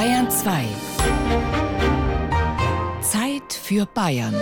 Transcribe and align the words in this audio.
Bayern 0.00 0.30
2. 0.30 0.64
Zeit 3.02 3.52
für 3.52 3.84
Bayern. 3.84 4.34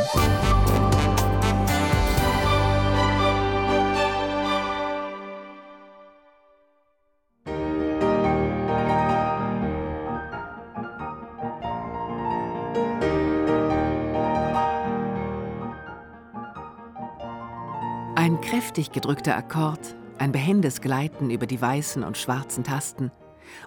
Ein 18.15 18.41
kräftig 18.43 18.93
gedrückter 18.93 19.37
Akkord, 19.37 19.81
ein 20.19 20.31
behendes 20.31 20.81
Gleiten 20.81 21.31
über 21.31 21.49
die 21.49 21.61
weißen 21.61 22.05
und 22.05 22.17
schwarzen 22.17 22.63
Tasten, 22.63 23.11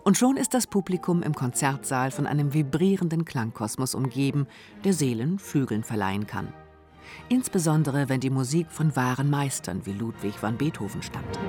und 0.04 0.18
schon 0.18 0.38
ist 0.38 0.54
das 0.54 0.68
Publikum 0.68 1.24
im 1.24 1.34
Konzertsaal 1.34 2.12
von 2.12 2.28
einem 2.28 2.54
vibrierenden 2.54 3.26
Klangkosmos 3.26 3.96
umgeben, 3.96 4.48
der 4.84 4.94
Seelen 4.94 5.40
Flügeln 5.40 5.84
verleihen 5.84 6.28
kann. 6.28 6.54
Insbesondere 7.30 8.10
wenn 8.10 8.20
die 8.20 8.30
Musik 8.30 8.68
von 8.70 8.96
wahren 8.96 9.30
Meistern 9.30 9.86
wie 9.86 9.94
Ludwig 9.94 10.42
van 10.42 10.58
Beethoven 10.58 11.02
stammt. 11.02 11.40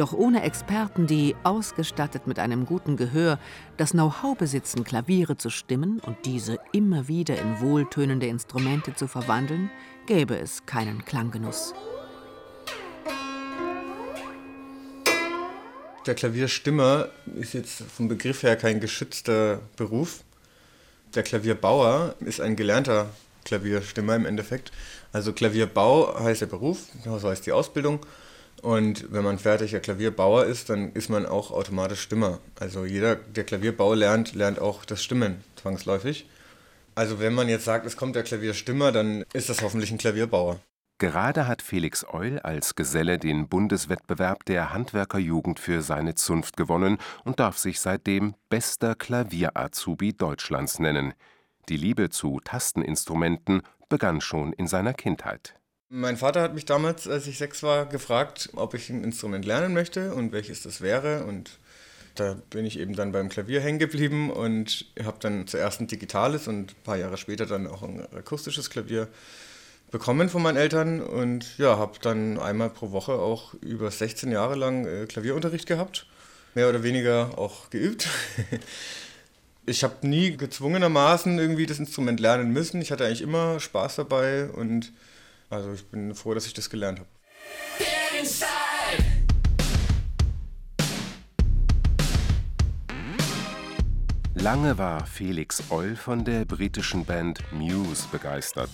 Doch 0.00 0.14
ohne 0.14 0.44
Experten, 0.44 1.06
die, 1.06 1.36
ausgestattet 1.42 2.26
mit 2.26 2.38
einem 2.38 2.64
guten 2.64 2.96
Gehör, 2.96 3.38
das 3.76 3.90
Know-how 3.90 4.34
besitzen, 4.34 4.82
Klaviere 4.82 5.36
zu 5.36 5.50
stimmen 5.50 6.00
und 6.00 6.16
diese 6.24 6.56
immer 6.72 7.06
wieder 7.06 7.38
in 7.38 7.60
wohltönende 7.60 8.26
Instrumente 8.26 8.94
zu 8.94 9.08
verwandeln, 9.08 9.68
gäbe 10.06 10.38
es 10.38 10.64
keinen 10.64 11.04
Klanggenuss. 11.04 11.74
Der 16.06 16.14
Klavierstimmer 16.14 17.08
ist 17.38 17.52
jetzt 17.52 17.82
vom 17.82 18.08
Begriff 18.08 18.42
her 18.42 18.56
kein 18.56 18.80
geschützter 18.80 19.60
Beruf. 19.76 20.24
Der 21.14 21.24
Klavierbauer 21.24 22.14
ist 22.20 22.40
ein 22.40 22.56
gelernter 22.56 23.10
Klavierstimmer 23.44 24.16
im 24.16 24.24
Endeffekt. 24.24 24.72
Also 25.12 25.34
Klavierbau 25.34 26.18
heißt 26.18 26.40
der 26.40 26.46
Beruf, 26.46 26.86
so 27.04 27.28
heißt 27.28 27.44
die 27.44 27.52
Ausbildung. 27.52 28.00
Und 28.62 29.10
wenn 29.10 29.24
man 29.24 29.38
fertiger 29.38 29.80
Klavierbauer 29.80 30.44
ist, 30.44 30.68
dann 30.68 30.92
ist 30.92 31.08
man 31.08 31.24
auch 31.24 31.50
automatisch 31.50 32.02
Stimmer. 32.02 32.40
Also 32.58 32.84
jeder, 32.84 33.16
der 33.16 33.44
Klavierbau 33.44 33.94
lernt, 33.94 34.34
lernt 34.34 34.58
auch 34.58 34.84
das 34.84 35.02
Stimmen 35.02 35.42
zwangsläufig. 35.56 36.28
Also 36.94 37.20
wenn 37.20 37.34
man 37.34 37.48
jetzt 37.48 37.64
sagt, 37.64 37.86
es 37.86 37.96
kommt 37.96 38.16
der 38.16 38.22
Klavierstimmer, 38.22 38.92
dann 38.92 39.24
ist 39.32 39.48
das 39.48 39.62
hoffentlich 39.62 39.90
ein 39.90 39.98
Klavierbauer. 39.98 40.60
Gerade 40.98 41.46
hat 41.46 41.62
Felix 41.62 42.04
Eul 42.04 42.40
als 42.40 42.74
Geselle 42.74 43.18
den 43.18 43.48
Bundeswettbewerb 43.48 44.44
der 44.44 44.74
Handwerkerjugend 44.74 45.58
für 45.58 45.80
seine 45.80 46.14
Zunft 46.14 46.58
gewonnen 46.58 46.98
und 47.24 47.40
darf 47.40 47.56
sich 47.56 47.80
seitdem 47.80 48.34
bester 48.50 48.94
Klavier-Azubi 48.94 50.12
Deutschlands 50.12 50.78
nennen. 50.78 51.14
Die 51.70 51.78
Liebe 51.78 52.10
zu 52.10 52.38
Tasteninstrumenten 52.44 53.62
begann 53.88 54.20
schon 54.20 54.52
in 54.52 54.66
seiner 54.66 54.92
Kindheit. 54.92 55.59
Mein 55.92 56.16
Vater 56.16 56.40
hat 56.40 56.54
mich 56.54 56.66
damals, 56.66 57.08
als 57.08 57.26
ich 57.26 57.36
sechs 57.36 57.64
war, 57.64 57.84
gefragt, 57.84 58.50
ob 58.54 58.74
ich 58.74 58.90
ein 58.90 59.02
Instrument 59.02 59.44
lernen 59.44 59.74
möchte 59.74 60.14
und 60.14 60.30
welches 60.30 60.62
das 60.62 60.80
wäre. 60.80 61.24
Und 61.24 61.58
da 62.14 62.36
bin 62.48 62.64
ich 62.64 62.78
eben 62.78 62.94
dann 62.94 63.10
beim 63.10 63.28
Klavier 63.28 63.60
hängen 63.60 63.80
geblieben 63.80 64.30
und 64.30 64.86
habe 65.02 65.16
dann 65.18 65.48
zuerst 65.48 65.80
ein 65.80 65.88
digitales 65.88 66.46
und 66.46 66.70
ein 66.70 66.82
paar 66.84 66.96
Jahre 66.96 67.16
später 67.16 67.44
dann 67.44 67.66
auch 67.66 67.82
ein 67.82 68.06
akustisches 68.14 68.70
Klavier 68.70 69.08
bekommen 69.90 70.28
von 70.28 70.42
meinen 70.42 70.58
Eltern 70.58 71.02
und 71.02 71.58
ja, 71.58 71.76
habe 71.76 71.98
dann 72.00 72.38
einmal 72.38 72.70
pro 72.70 72.92
Woche 72.92 73.14
auch 73.14 73.54
über 73.54 73.90
16 73.90 74.30
Jahre 74.30 74.54
lang 74.54 74.86
äh, 74.86 75.06
Klavierunterricht 75.06 75.66
gehabt, 75.66 76.06
mehr 76.54 76.68
oder 76.68 76.84
weniger 76.84 77.36
auch 77.36 77.68
geübt. 77.70 78.06
ich 79.66 79.82
habe 79.82 80.06
nie 80.06 80.36
gezwungenermaßen 80.36 81.36
irgendwie 81.40 81.66
das 81.66 81.80
Instrument 81.80 82.20
lernen 82.20 82.52
müssen. 82.52 82.80
Ich 82.80 82.92
hatte 82.92 83.04
eigentlich 83.04 83.22
immer 83.22 83.58
Spaß 83.58 83.96
dabei 83.96 84.48
und 84.50 84.92
also 85.50 85.72
ich 85.72 85.86
bin 85.88 86.14
froh, 86.14 86.34
dass 86.34 86.46
ich 86.46 86.54
das 86.54 86.70
gelernt 86.70 87.00
habe. 87.00 87.08
Lange 94.34 94.78
war 94.78 95.04
Felix 95.04 95.70
Eul 95.70 95.96
von 95.96 96.24
der 96.24 96.46
britischen 96.46 97.04
Band 97.04 97.40
Muse 97.52 98.08
begeistert. 98.10 98.70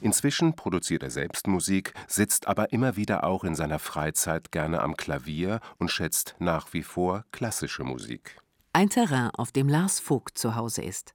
Inzwischen 0.00 0.54
produziert 0.54 1.02
er 1.02 1.10
selbst 1.10 1.46
Musik, 1.46 1.92
sitzt 2.06 2.46
aber 2.46 2.72
immer 2.72 2.96
wieder 2.96 3.24
auch 3.24 3.44
in 3.44 3.54
seiner 3.54 3.78
Freizeit 3.78 4.52
gerne 4.52 4.80
am 4.80 4.96
Klavier 4.96 5.60
und 5.78 5.90
schätzt 5.90 6.36
nach 6.38 6.72
wie 6.72 6.82
vor 6.82 7.24
klassische 7.32 7.82
Musik. 7.82 8.36
Ein 8.72 8.88
Terrain, 8.88 9.30
auf 9.30 9.50
dem 9.50 9.68
Lars 9.68 9.98
Vogt 9.98 10.38
zu 10.38 10.54
Hause 10.54 10.82
ist. 10.82 11.14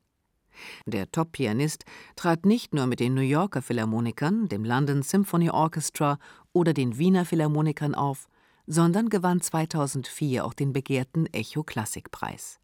Der 0.86 1.12
Top-Pianist 1.12 1.86
trat 2.16 2.46
nicht 2.46 2.74
nur 2.74 2.88
mit 2.88 3.00
den 3.00 3.14
New 3.14 3.22
Yorker 3.22 3.62
Philharmonikern, 3.62 4.48
dem 4.48 4.64
London 4.64 5.02
Symphony 5.02 5.50
Orchestra 5.50 6.20
oder 6.54 6.74
den 6.74 6.98
Wiener 6.98 7.26
Philharmonikern 7.26 7.96
auf, 7.96 8.28
sondern 8.68 9.10
gewann 9.10 9.42
2004 9.42 10.46
auch 10.46 10.54
den 10.54 10.74
begehrten 10.74 11.28
Echo 11.28 11.64
Klassikpreis. 11.64 12.60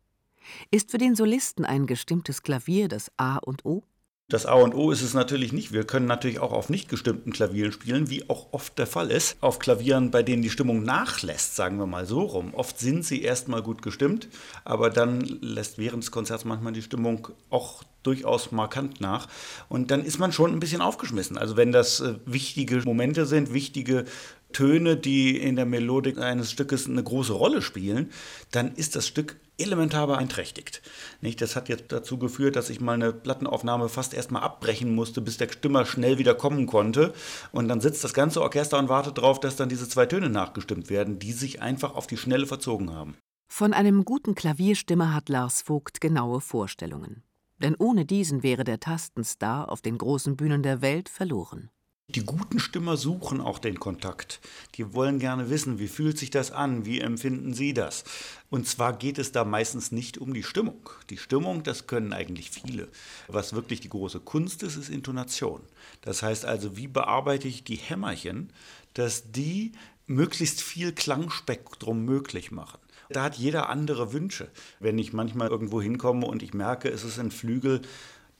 Ist 0.72 0.91
für 0.91 0.97
den 0.97 1.16
Solisten 1.16 1.66
ein 1.66 1.85
gestimmtes 1.85 2.41
Klavier 2.41 2.88
das 2.88 3.12
A 3.18 3.38
und 3.38 3.66
O? 3.66 3.84
Das 4.31 4.46
A 4.46 4.53
und 4.53 4.74
O 4.74 4.92
ist 4.92 5.02
es 5.02 5.14
natürlich 5.14 5.52
nicht. 5.52 5.74
Wir 5.74 5.84
können 5.84 6.06
natürlich 6.06 6.40
auch 6.40 6.53
auf 6.53 6.69
nicht 6.69 6.88
gestimmten 6.88 7.34
Klavieren 7.34 7.74
spielen, 7.74 8.09
wie 8.09 8.30
auch 8.30 8.47
oft 8.53 8.80
der 8.80 8.88
Fall 8.88 9.12
ist. 9.12 9.36
Auf 9.42 9.59
Klavieren, 9.59 10.09
bei 10.09 10.24
denen 10.24 10.42
die 10.42 10.50
Stimmung 10.50 10.84
nachlässt, 10.84 11.58
sagen 11.58 11.78
wir 11.80 11.86
mal 11.86 12.06
so 12.06 12.22
rum. 12.22 12.53
Oft 12.53 12.80
sind 12.80 13.03
sie 13.03 13.24
erstmal 13.24 13.62
gut 13.62 13.81
gestimmt, 13.81 14.30
aber 14.64 14.90
dann 14.90 15.20
lässt 15.20 15.78
während 15.78 16.03
des 16.03 16.12
Konzerts 16.12 16.46
manchmal 16.46 16.72
die 16.72 16.81
Stimmung 16.81 17.28
auch 17.50 17.84
durchaus 18.03 18.53
markant 18.53 19.02
nach. 19.02 19.28
Und 19.68 19.91
dann 19.91 20.06
ist 20.06 20.18
man 20.18 20.31
schon 20.31 20.53
ein 20.53 20.62
bisschen 20.62 20.80
aufgeschmissen. 20.80 21.38
Also 21.38 21.58
wenn 21.58 21.74
das 21.74 22.00
äh, 22.00 22.16
wichtige 22.25 22.78
Momente 22.86 23.25
sind, 23.25 23.53
wichtige 23.53 24.06
Töne, 24.53 24.96
die 24.96 25.38
in 25.38 25.58
der 25.58 25.66
Melodik 25.66 26.20
eines 26.20 26.52
Stückes 26.52 26.88
eine 26.88 27.03
große 27.03 27.34
Rolle 27.34 27.62
spielen, 27.62 28.09
dann 28.52 28.75
ist 28.75 28.96
das 28.96 29.08
Stück 29.08 29.36
elementar 29.61 30.07
beeinträchtigt. 30.07 30.81
Nicht? 31.22 31.41
Das 31.41 31.55
hat 31.55 31.69
jetzt 31.69 31.91
dazu 31.91 32.17
geführt, 32.17 32.55
dass 32.55 32.69
ich 32.69 32.81
mal 32.81 32.94
eine 32.94 33.13
Plattenaufnahme 33.13 33.89
fast 33.89 34.13
erstmal 34.13 34.44
abbrechen 34.44 34.94
musste, 34.94 35.22
bis 35.22 35.38
der 35.38 35.49
Stimmer 35.49 35.85
schnell 35.85 36.17
wieder 36.17 36.35
kommen 36.35 36.67
konnte. 36.67 37.13
Und 37.51 37.67
dann 37.67 37.81
sitzt 37.81 38.03
das 38.03 38.13
ganze 38.13 38.41
Orchester 38.41 38.79
und 38.79 38.89
wartet 38.89 39.17
darauf, 39.17 39.39
dass 39.39 39.55
dann 39.55 39.69
diese 39.69 39.88
zwei 39.88 40.05
Töne 40.05 40.29
nachgestimmt 40.29 40.89
werden, 40.89 41.19
die 41.19 41.33
sich 41.33 41.61
einfach 41.61 41.95
auf 41.95 42.07
die 42.07 42.17
Schnelle 42.17 42.47
verzogen 42.47 42.94
haben. 42.94 43.16
Von 43.47 43.73
einem 43.73 44.05
guten 44.05 44.33
Klavierstimmer 44.33 45.13
hat 45.13 45.27
Lars 45.27 45.61
Vogt 45.61 45.99
genaue 45.99 46.39
Vorstellungen. 46.39 47.23
Denn 47.59 47.75
ohne 47.78 48.05
diesen 48.05 48.43
wäre 48.43 48.63
der 48.63 48.79
Tastenstar 48.79 49.69
auf 49.69 49.81
den 49.81 49.97
großen 49.97 50.35
Bühnen 50.35 50.63
der 50.63 50.81
Welt 50.81 51.09
verloren. 51.09 51.69
Die 52.16 52.25
guten 52.25 52.59
Stimmer 52.59 52.97
suchen 52.97 53.39
auch 53.39 53.57
den 53.57 53.79
Kontakt. 53.79 54.41
Die 54.75 54.94
wollen 54.94 55.17
gerne 55.17 55.49
wissen, 55.49 55.79
wie 55.79 55.88
fühlt 55.88 56.17
sich 56.17 56.29
das 56.29 56.51
an, 56.51 56.85
wie 56.85 56.99
empfinden 56.99 57.53
sie 57.53 57.73
das. 57.73 58.03
Und 58.49 58.67
zwar 58.67 58.91
geht 58.91 59.17
es 59.17 59.31
da 59.31 59.45
meistens 59.45 59.94
nicht 59.94 60.17
um 60.17 60.33
die 60.33 60.44
Stimmung. 60.44 60.89
Die 61.09 61.16
Stimmung, 61.16 61.63
das 61.63 61.88
können 61.88 62.11
eigentlich 62.11 62.51
viele. 62.51 62.89
Was 63.29 63.53
wirklich 63.53 63.79
die 63.79 63.88
große 63.88 64.19
Kunst 64.19 64.61
ist, 64.61 64.75
ist 64.75 64.89
Intonation. 64.89 65.61
Das 66.01 66.22
heißt 66.22 66.44
also, 66.44 66.75
wie 66.75 66.88
bearbeite 66.88 67.47
ich 67.47 67.63
die 67.63 67.77
Hämmerchen, 67.77 68.51
dass 68.93 69.31
die 69.31 69.72
möglichst 70.05 70.61
viel 70.61 70.91
Klangspektrum 70.91 72.03
möglich 72.03 72.51
machen. 72.51 72.79
Da 73.07 73.23
hat 73.23 73.35
jeder 73.35 73.69
andere 73.69 74.11
Wünsche. 74.11 74.49
Wenn 74.81 74.97
ich 74.97 75.13
manchmal 75.13 75.47
irgendwo 75.47 75.81
hinkomme 75.81 76.25
und 76.25 76.43
ich 76.43 76.53
merke, 76.53 76.89
es 76.89 77.05
ist 77.05 77.19
ein 77.19 77.31
Flügel, 77.31 77.81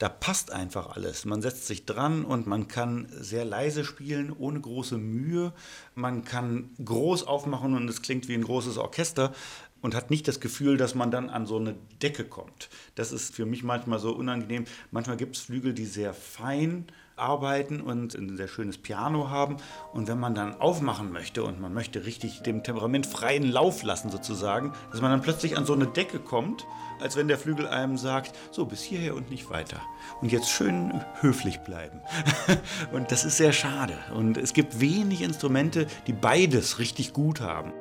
da 0.02 0.08
passt 0.08 0.50
einfach 0.50 0.96
alles. 0.96 1.26
Man 1.26 1.42
setzt 1.42 1.68
sich 1.68 1.86
dran 1.86 2.24
und 2.24 2.48
man 2.48 2.66
kann 2.66 3.06
sehr 3.20 3.44
leise 3.44 3.84
spielen, 3.84 4.32
ohne 4.36 4.60
große 4.60 4.98
Mühe. 4.98 5.52
Man 5.94 6.24
kann 6.24 6.70
groß 6.84 7.22
aufmachen 7.22 7.76
und 7.76 7.88
es 7.88 8.02
klingt 8.02 8.26
wie 8.26 8.34
ein 8.34 8.42
großes 8.42 8.78
Orchester 8.78 9.32
und 9.80 9.94
hat 9.94 10.10
nicht 10.10 10.26
das 10.26 10.40
Gefühl, 10.40 10.76
dass 10.76 10.96
man 10.96 11.12
dann 11.12 11.30
an 11.30 11.46
so 11.46 11.56
eine 11.56 11.76
Decke 12.02 12.24
kommt. 12.24 12.68
Das 12.96 13.12
ist 13.12 13.32
für 13.32 13.46
mich 13.46 13.62
manchmal 13.62 14.00
so 14.00 14.10
unangenehm. 14.12 14.64
Manchmal 14.90 15.18
gibt 15.18 15.36
es 15.36 15.42
Flügel, 15.42 15.72
die 15.72 15.86
sehr 15.86 16.14
fein 16.14 16.86
arbeiten 17.16 17.80
und 17.80 18.14
ein 18.14 18.36
sehr 18.36 18.48
schönes 18.48 18.78
Piano 18.78 19.30
haben. 19.30 19.56
Und 19.92 20.08
wenn 20.08 20.18
man 20.18 20.34
dann 20.34 20.60
aufmachen 20.60 21.12
möchte 21.12 21.44
und 21.44 21.60
man 21.60 21.72
möchte 21.74 22.04
richtig 22.04 22.42
dem 22.42 22.62
Temperament 22.62 23.06
freien 23.06 23.50
Lauf 23.50 23.82
lassen 23.82 24.10
sozusagen, 24.10 24.72
dass 24.90 25.00
man 25.00 25.10
dann 25.10 25.22
plötzlich 25.22 25.56
an 25.56 25.66
so 25.66 25.72
eine 25.72 25.86
Decke 25.86 26.18
kommt, 26.18 26.66
als 27.00 27.16
wenn 27.16 27.28
der 27.28 27.38
Flügel 27.38 27.66
einem 27.66 27.96
sagt, 27.96 28.36
so 28.50 28.64
bis 28.64 28.82
hierher 28.82 29.14
und 29.14 29.30
nicht 29.30 29.50
weiter. 29.50 29.80
Und 30.20 30.30
jetzt 30.30 30.50
schön 30.50 31.04
höflich 31.20 31.58
bleiben. 31.60 32.00
und 32.92 33.10
das 33.10 33.24
ist 33.24 33.36
sehr 33.36 33.52
schade. 33.52 33.98
Und 34.14 34.36
es 34.36 34.52
gibt 34.52 34.80
wenig 34.80 35.22
Instrumente, 35.22 35.86
die 36.06 36.12
beides 36.12 36.78
richtig 36.78 37.12
gut 37.12 37.40
haben. 37.40 37.72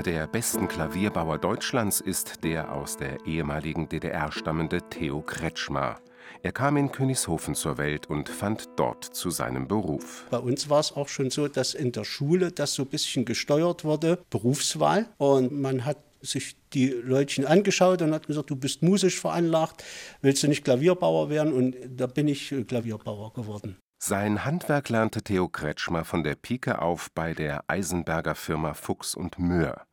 Einer 0.00 0.16
der 0.16 0.26
besten 0.28 0.66
Klavierbauer 0.66 1.36
Deutschlands 1.36 2.00
ist 2.00 2.42
der 2.42 2.72
aus 2.72 2.96
der 2.96 3.26
ehemaligen 3.26 3.86
DDR 3.86 4.32
stammende 4.32 4.80
Theo 4.88 5.20
Kretschmer. 5.20 6.00
Er 6.42 6.52
kam 6.52 6.78
in 6.78 6.90
Königshofen 6.90 7.54
zur 7.54 7.76
Welt 7.76 8.08
und 8.08 8.30
fand 8.30 8.66
dort 8.76 9.04
zu 9.04 9.28
seinem 9.28 9.68
Beruf. 9.68 10.26
Bei 10.30 10.38
uns 10.38 10.70
war 10.70 10.80
es 10.80 10.92
auch 10.92 11.08
schon 11.08 11.28
so, 11.28 11.48
dass 11.48 11.74
in 11.74 11.92
der 11.92 12.04
Schule 12.04 12.50
das 12.50 12.72
so 12.72 12.84
ein 12.84 12.88
bisschen 12.88 13.26
gesteuert 13.26 13.84
wurde, 13.84 14.18
Berufswahl. 14.30 15.06
Und 15.18 15.52
man 15.52 15.84
hat 15.84 15.98
sich 16.22 16.56
die 16.72 16.88
Leutchen 16.88 17.44
angeschaut 17.44 18.00
und 18.00 18.14
hat 18.14 18.26
gesagt, 18.26 18.48
du 18.48 18.56
bist 18.56 18.82
musisch 18.82 19.20
veranlagt, 19.20 19.84
willst 20.22 20.42
du 20.42 20.48
nicht 20.48 20.64
Klavierbauer 20.64 21.28
werden? 21.28 21.52
Und 21.52 21.76
da 21.94 22.06
bin 22.06 22.26
ich 22.26 22.54
Klavierbauer 22.66 23.34
geworden. 23.34 23.76
Sein 24.02 24.46
Handwerk 24.46 24.88
lernte 24.88 25.20
Theo 25.20 25.46
Kretschmer 25.48 26.06
von 26.06 26.24
der 26.24 26.34
Pike 26.34 26.80
auf 26.80 27.10
bei 27.12 27.34
der 27.34 27.64
Eisenberger 27.68 28.34
Firma 28.34 28.72
Fuchs 28.72 29.14
und 29.14 29.38
Möhr. 29.38 29.86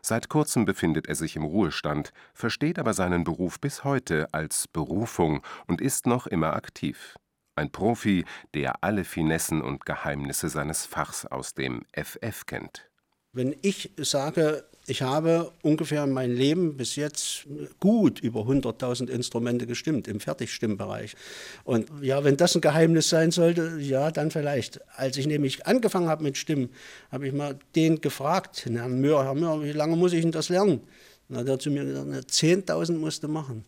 Seit 0.00 0.30
kurzem 0.30 0.64
befindet 0.64 1.08
er 1.08 1.14
sich 1.14 1.36
im 1.36 1.44
Ruhestand, 1.44 2.14
versteht 2.32 2.78
aber 2.78 2.94
seinen 2.94 3.22
Beruf 3.22 3.60
bis 3.60 3.84
heute 3.84 4.32
als 4.32 4.66
Berufung 4.66 5.42
und 5.66 5.82
ist 5.82 6.06
noch 6.06 6.26
immer 6.26 6.54
aktiv. 6.54 7.16
Ein 7.54 7.70
Profi, 7.70 8.24
der 8.54 8.82
alle 8.82 9.04
Finessen 9.04 9.60
und 9.60 9.84
Geheimnisse 9.84 10.48
seines 10.48 10.86
Fachs 10.86 11.26
aus 11.26 11.52
dem 11.52 11.84
FF 11.92 12.46
kennt. 12.46 12.89
Wenn 13.32 13.54
ich 13.62 13.90
sage, 13.96 14.64
ich 14.88 15.02
habe 15.02 15.52
ungefähr 15.62 16.04
mein 16.08 16.34
Leben 16.34 16.76
bis 16.76 16.96
jetzt 16.96 17.46
gut 17.78 18.18
über 18.18 18.40
100.000 18.40 19.08
Instrumente 19.08 19.68
gestimmt 19.68 20.08
im 20.08 20.18
Fertigstimmbereich. 20.18 21.14
Und 21.62 21.88
ja, 22.02 22.24
wenn 22.24 22.36
das 22.36 22.56
ein 22.56 22.60
Geheimnis 22.60 23.08
sein 23.08 23.30
sollte, 23.30 23.78
ja, 23.78 24.10
dann 24.10 24.32
vielleicht. 24.32 24.80
Als 24.96 25.16
ich 25.16 25.28
nämlich 25.28 25.64
angefangen 25.64 26.08
habe 26.08 26.24
mit 26.24 26.38
Stimmen, 26.38 26.70
habe 27.12 27.28
ich 27.28 27.32
mal 27.32 27.56
den 27.76 28.00
gefragt, 28.00 28.66
Herrn 28.66 29.00
Möhr, 29.00 29.22
Herr 29.22 29.34
Möhr, 29.34 29.62
wie 29.62 29.70
lange 29.70 29.94
muss 29.94 30.12
ich 30.12 30.22
denn 30.22 30.32
das 30.32 30.48
lernen? 30.48 30.80
Dann 31.28 31.38
hat 31.38 31.48
er 31.48 31.58
zu 31.60 31.70
mir 31.70 31.84
gesagt, 31.84 32.08
10.000 32.08 32.94
musst 32.94 33.22
du 33.22 33.28
machen. 33.28 33.64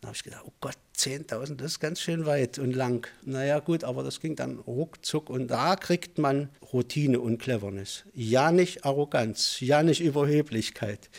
Da 0.00 0.08
habe 0.08 0.16
ich 0.16 0.22
gedacht, 0.22 0.44
oh 0.46 0.52
Gott, 0.60 0.76
10.000, 0.96 1.56
das 1.56 1.72
ist 1.72 1.80
ganz 1.80 2.00
schön 2.00 2.26
weit 2.26 2.58
und 2.58 2.72
lang. 2.74 3.06
Naja, 3.22 3.58
gut, 3.60 3.82
aber 3.82 4.02
das 4.02 4.20
ging 4.20 4.36
dann 4.36 4.58
ruckzuck 4.58 5.30
und 5.30 5.48
da 5.48 5.76
kriegt 5.76 6.18
man 6.18 6.50
Routine 6.72 7.20
und 7.20 7.38
Cleverness. 7.38 8.04
Ja, 8.14 8.52
nicht 8.52 8.84
Arroganz, 8.84 9.60
ja, 9.60 9.82
nicht 9.82 10.00
Überheblichkeit. 10.00 11.10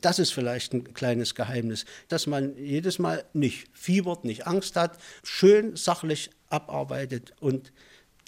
Das 0.00 0.18
ist 0.18 0.32
vielleicht 0.32 0.74
ein 0.74 0.94
kleines 0.94 1.34
Geheimnis, 1.34 1.86
dass 2.08 2.26
man 2.26 2.56
jedes 2.56 2.98
Mal 2.98 3.24
nicht 3.32 3.68
fiebert, 3.72 4.24
nicht 4.24 4.46
Angst 4.46 4.76
hat, 4.76 4.98
schön 5.22 5.76
sachlich 5.76 6.30
abarbeitet 6.48 7.32
und 7.40 7.72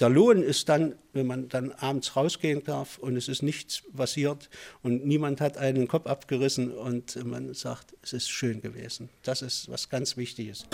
der 0.00 0.08
Lohn 0.08 0.42
ist 0.42 0.68
dann, 0.68 0.94
wenn 1.12 1.26
man 1.26 1.48
dann 1.48 1.72
abends 1.72 2.14
rausgehen 2.14 2.62
darf 2.62 2.98
und 2.98 3.16
es 3.16 3.26
ist 3.28 3.42
nichts 3.42 3.82
passiert 3.96 4.48
und 4.82 5.04
niemand 5.04 5.40
hat 5.40 5.58
einen 5.58 5.88
Kopf 5.88 6.06
abgerissen 6.06 6.72
und 6.72 7.22
man 7.24 7.52
sagt, 7.54 7.94
es 8.02 8.12
ist 8.12 8.30
schön 8.30 8.60
gewesen. 8.60 9.08
Das 9.24 9.42
ist 9.42 9.68
was 9.68 9.88
ganz 9.88 10.16
Wichtiges. 10.16 10.66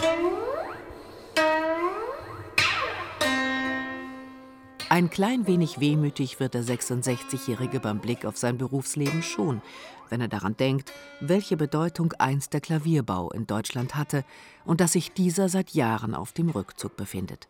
Ein 4.91 5.09
klein 5.09 5.47
wenig 5.47 5.81
wehmütig 5.81 6.38
wird 6.38 6.55
der 6.55 6.62
66-Jährige 6.62 7.81
beim 7.81 8.00
Blick 8.00 8.27
auf 8.27 8.37
sein 8.37 8.59
Berufsleben 8.59 9.23
schon, 9.23 9.62
wenn 10.11 10.20
er 10.20 10.29
daran 10.29 10.56
denkt, 10.56 10.93
welche 11.20 11.56
Bedeutung 11.56 12.12
einst 12.19 12.53
der 12.53 12.61
Klavierbau 12.61 13.31
in 13.31 13.47
Deutschland 13.47 13.97
hatte 13.97 14.25
und 14.67 14.82
dass 14.82 14.93
sich 14.93 15.12
dieser 15.12 15.49
seit 15.49 15.70
Jahren 15.70 16.15
auf 16.15 16.32
dem 16.32 16.50
Rückzug 16.50 16.97
befindet. 16.97 17.49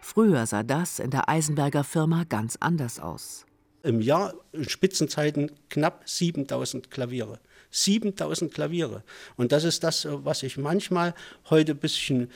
Früher 0.00 0.46
sah 0.46 0.62
das 0.62 0.98
in 0.98 1.10
der 1.10 1.28
Eisenberger 1.28 1.84
Firma 1.84 2.24
ganz 2.24 2.56
anders 2.60 3.00
aus. 3.00 3.46
Im 3.82 4.00
Jahr 4.00 4.34
in 4.52 4.68
Spitzenzeiten 4.68 5.50
knapp 5.68 6.02
7000 6.08 6.90
Klaviere. 6.90 7.40
7000 7.70 8.52
Klaviere. 8.52 9.02
Und 9.36 9.50
das 9.50 9.64
ist 9.64 9.82
das, 9.82 10.06
was 10.08 10.42
ich 10.42 10.56
manchmal 10.56 11.14
heute 11.50 11.72
ein 11.72 11.78
bisschen, 11.78 12.30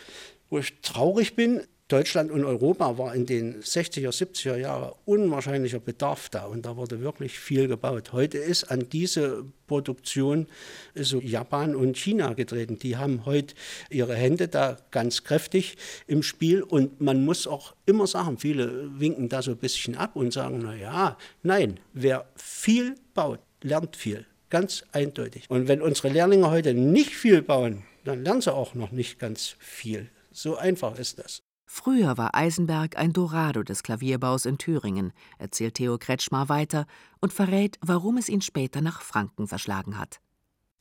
wo 0.51 0.59
ich 0.59 0.81
traurig 0.81 1.37
bin, 1.37 1.63
Deutschland 1.88 2.33
und 2.33 2.44
Europa 2.44 2.99
war 2.99 3.15
in 3.15 3.27
den 3.27 3.62
60er, 3.62 4.11
70er 4.11 4.56
Jahren 4.56 4.93
unwahrscheinlicher 5.05 5.79
Bedarf 5.79 6.29
da 6.29 6.47
und 6.47 6.67
da 6.67 6.77
wurde 6.77 7.00
wirklich 7.00 7.38
viel 7.38 7.69
gebaut. 7.69 8.12
Heute 8.12 8.38
ist 8.38 8.65
an 8.65 8.88
diese 8.88 9.44
Produktion 9.69 10.49
so 10.97 11.21
Japan 11.21 11.77
und 11.77 11.97
China 11.97 12.33
getreten. 12.33 12.81
Die 12.81 12.97
haben 12.97 13.25
heute 13.25 13.55
ihre 13.88 14.17
Hände 14.17 14.49
da 14.49 14.79
ganz 14.91 15.23
kräftig 15.23 15.77
im 16.09 16.25
Spiel 16.25 16.65
und 16.65 17.00
man 17.00 17.25
muss 17.25 17.47
auch 17.47 17.77
immer 17.87 18.09
sagen, 18.09 18.37
viele 18.38 18.91
winken 18.99 19.29
da 19.29 19.41
so 19.41 19.53
ein 19.53 19.59
bisschen 19.59 19.94
ab 19.94 20.17
und 20.17 20.33
sagen, 20.33 20.59
na 20.65 20.75
ja, 20.75 21.17
nein, 21.44 21.79
wer 21.93 22.29
viel 22.35 22.97
baut, 23.15 23.38
lernt 23.62 23.94
viel. 23.94 24.27
Ganz 24.50 24.85
eindeutig. 24.91 25.44
Und 25.49 25.69
wenn 25.69 25.83
unsere 25.83 26.09
Lehrlinge 26.09 26.50
heute 26.50 26.75
nicht 26.75 27.15
viel 27.15 27.43
bauen, 27.43 27.85
dann 28.03 28.25
lernen 28.25 28.41
sie 28.41 28.53
auch 28.53 28.75
noch 28.75 28.91
nicht 28.91 29.21
ganz 29.21 29.55
viel. 29.61 30.11
So 30.33 30.56
einfach 30.56 30.99
ist 30.99 31.21
das. 31.21 31.46
Früher 31.67 32.17
war 32.17 32.35
Eisenberg 32.35 32.97
ein 32.97 33.13
Dorado 33.13 33.65
des 33.65 33.83
Klavierbaus 33.83 34.47
in 34.47 34.57
Thüringen, 34.57 35.13
erzählt 35.39 35.75
Theo 35.75 35.99
Kretschmar 35.99 36.49
weiter 36.49 36.87
und 37.21 37.33
verrät, 37.33 37.77
warum 37.81 38.17
es 38.19 38.29
ihn 38.29 38.41
später 38.41 38.81
nach 38.81 39.03
Franken 39.03 39.49
verschlagen 39.49 39.99
hat. 39.99 40.21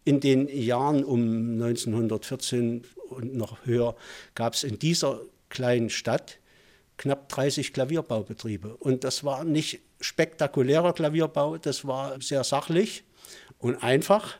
In 0.04 0.20
den 0.20 0.48
Jahren 0.48 1.04
um 1.04 1.54
1914 1.54 2.84
und 3.10 3.36
noch 3.36 3.66
höher 3.66 3.96
gab 4.36 4.54
es 4.54 4.64
in 4.64 4.78
dieser 4.78 5.22
kleinen 5.50 5.90
Stadt 5.90 6.40
knapp 6.98 7.30
30 7.30 7.74
Klavierbaubetriebe. 7.74 8.78
Und 8.78 9.04
das 9.04 9.24
war 9.24 9.44
nicht 9.44 9.82
spektakulärer 10.00 10.94
Klavierbau, 10.94 11.58
das 11.58 11.86
war 11.86 12.22
sehr 12.22 12.44
sachlich 12.44 13.04
und 13.58 13.84
einfach. 13.84 14.36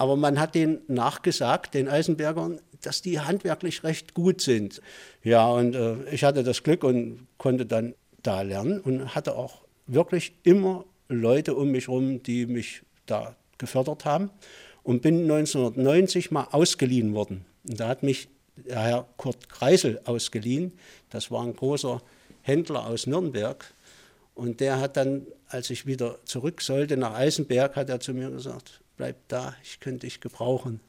Aber 0.00 0.16
man 0.16 0.40
hat 0.40 0.54
den 0.54 0.80
nachgesagt, 0.88 1.74
den 1.74 1.86
Eisenbergern, 1.86 2.58
dass 2.80 3.02
die 3.02 3.20
handwerklich 3.20 3.84
recht 3.84 4.14
gut 4.14 4.40
sind. 4.40 4.80
Ja, 5.22 5.46
und 5.46 5.74
äh, 5.74 6.02
ich 6.10 6.24
hatte 6.24 6.42
das 6.42 6.62
Glück 6.62 6.84
und 6.84 7.26
konnte 7.36 7.66
dann 7.66 7.94
da 8.22 8.40
lernen 8.40 8.80
und 8.80 9.14
hatte 9.14 9.36
auch 9.36 9.60
wirklich 9.86 10.32
immer 10.42 10.86
Leute 11.08 11.54
um 11.54 11.70
mich 11.70 11.88
herum, 11.88 12.22
die 12.22 12.46
mich 12.46 12.80
da 13.04 13.36
gefördert 13.58 14.06
haben. 14.06 14.30
Und 14.84 15.02
bin 15.02 15.30
1990 15.30 16.30
mal 16.30 16.48
ausgeliehen 16.50 17.12
worden. 17.12 17.44
Und 17.68 17.78
da 17.78 17.88
hat 17.88 18.02
mich 18.02 18.28
der 18.56 18.80
Herr 18.80 19.06
Kurt 19.18 19.50
Kreisel 19.50 20.00
ausgeliehen. 20.06 20.72
Das 21.10 21.30
war 21.30 21.42
ein 21.42 21.54
großer 21.54 22.00
Händler 22.40 22.86
aus 22.86 23.06
Nürnberg. 23.06 23.70
Und 24.34 24.60
der 24.60 24.80
hat 24.80 24.96
dann, 24.96 25.26
als 25.48 25.68
ich 25.68 25.84
wieder 25.84 26.16
zurück 26.24 26.62
sollte 26.62 26.96
nach 26.96 27.12
Eisenberg, 27.12 27.76
hat 27.76 27.90
er 27.90 28.00
zu 28.00 28.14
mir 28.14 28.30
gesagt, 28.30 28.80
bleib 29.00 29.28
da, 29.28 29.54
ich 29.62 29.80
könnte 29.80 30.00
dich 30.00 30.20
gebrauchen. 30.20 30.82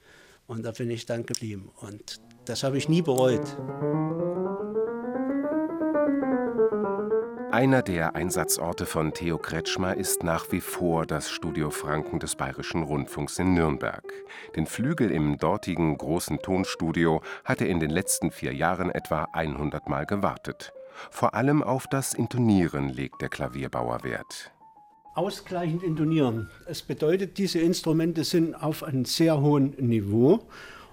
Und 0.46 0.64
da 0.64 0.72
bin 0.72 0.92
ich 0.92 1.06
dann 1.06 1.26
geblieben. 1.26 1.72
Und 1.80 2.20
das 2.44 2.62
habe 2.62 2.78
ich 2.78 2.90
nie 2.90 3.02
bereut. 3.02 3.56
Einer 7.54 7.82
der 7.82 8.14
Einsatzorte 8.14 8.86
von 8.86 9.14
Theo 9.14 9.38
Kretschmer 9.38 9.96
ist 9.96 10.24
nach 10.24 10.52
wie 10.52 10.60
vor 10.60 11.06
das 11.06 11.32
Studio 11.32 11.70
Franken 11.70 12.20
des 12.20 12.36
Bayerischen 12.36 12.84
Rundfunks 12.84 13.40
in 13.40 13.54
Nürnberg. 13.54 14.04
Den 14.58 14.66
Flügel 14.66 15.10
im 15.10 15.38
dortigen 15.38 15.98
großen 15.98 16.40
Tonstudio 16.40 17.22
hat 17.46 17.62
er 17.62 17.70
in 17.70 17.80
den 17.80 17.92
letzten 17.92 18.32
vier 18.32 18.54
Jahren 18.54 18.90
etwa 18.90 19.30
100 19.32 19.88
Mal 19.88 20.06
gewartet. 20.06 20.74
Vor 21.12 21.34
allem 21.34 21.64
auf 21.64 21.88
das 21.88 22.14
Intonieren 22.14 22.90
legt 22.90 23.22
der 23.22 23.30
Klavierbauer 23.30 24.04
Wert 24.04 24.52
ausgleichend 25.14 25.84
intonieren. 25.84 26.50
Es 26.66 26.82
bedeutet, 26.82 27.38
diese 27.38 27.60
Instrumente 27.60 28.24
sind 28.24 28.56
auf 28.56 28.84
einem 28.84 29.06
sehr 29.06 29.42
hohen 29.42 29.72
Niveau 29.78 30.42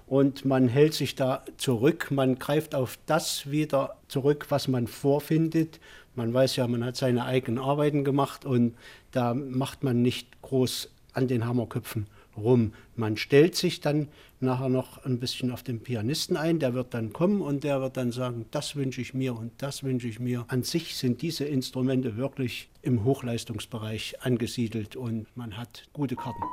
und 0.07 0.45
man 0.45 0.67
hält 0.67 0.93
sich 0.93 1.15
da 1.15 1.43
zurück, 1.57 2.11
man 2.11 2.39
greift 2.39 2.75
auf 2.75 2.97
das 3.05 3.49
wieder 3.51 3.97
zurück, 4.07 4.47
was 4.49 4.67
man 4.67 4.87
vorfindet. 4.87 5.79
Man 6.15 6.33
weiß 6.33 6.57
ja, 6.57 6.67
man 6.67 6.83
hat 6.83 6.95
seine 6.95 7.25
eigenen 7.25 7.63
Arbeiten 7.63 8.03
gemacht 8.03 8.45
und 8.45 8.75
da 9.11 9.33
macht 9.33 9.83
man 9.83 10.01
nicht 10.01 10.41
groß 10.41 10.91
an 11.13 11.27
den 11.27 11.45
Hammerköpfen 11.45 12.07
rum. 12.39 12.73
Man 12.95 13.17
stellt 13.17 13.55
sich 13.55 13.81
dann 13.81 14.07
nachher 14.39 14.69
noch 14.69 15.05
ein 15.05 15.19
bisschen 15.19 15.51
auf 15.51 15.63
den 15.63 15.81
Pianisten 15.81 16.37
ein, 16.37 16.59
der 16.59 16.73
wird 16.73 16.93
dann 16.93 17.13
kommen 17.13 17.41
und 17.41 17.63
der 17.63 17.81
wird 17.81 17.97
dann 17.97 18.11
sagen, 18.11 18.45
das 18.51 18.75
wünsche 18.75 19.01
ich 19.01 19.13
mir 19.13 19.35
und 19.35 19.51
das 19.57 19.83
wünsche 19.83 20.07
ich 20.07 20.19
mir. 20.19 20.45
An 20.47 20.63
sich 20.63 20.95
sind 20.95 21.21
diese 21.21 21.45
Instrumente 21.45 22.17
wirklich 22.17 22.69
im 22.81 23.03
Hochleistungsbereich 23.03 24.21
angesiedelt 24.21 24.95
und 24.95 25.27
man 25.35 25.57
hat 25.57 25.87
gute 25.93 26.15
Karten. 26.15 26.43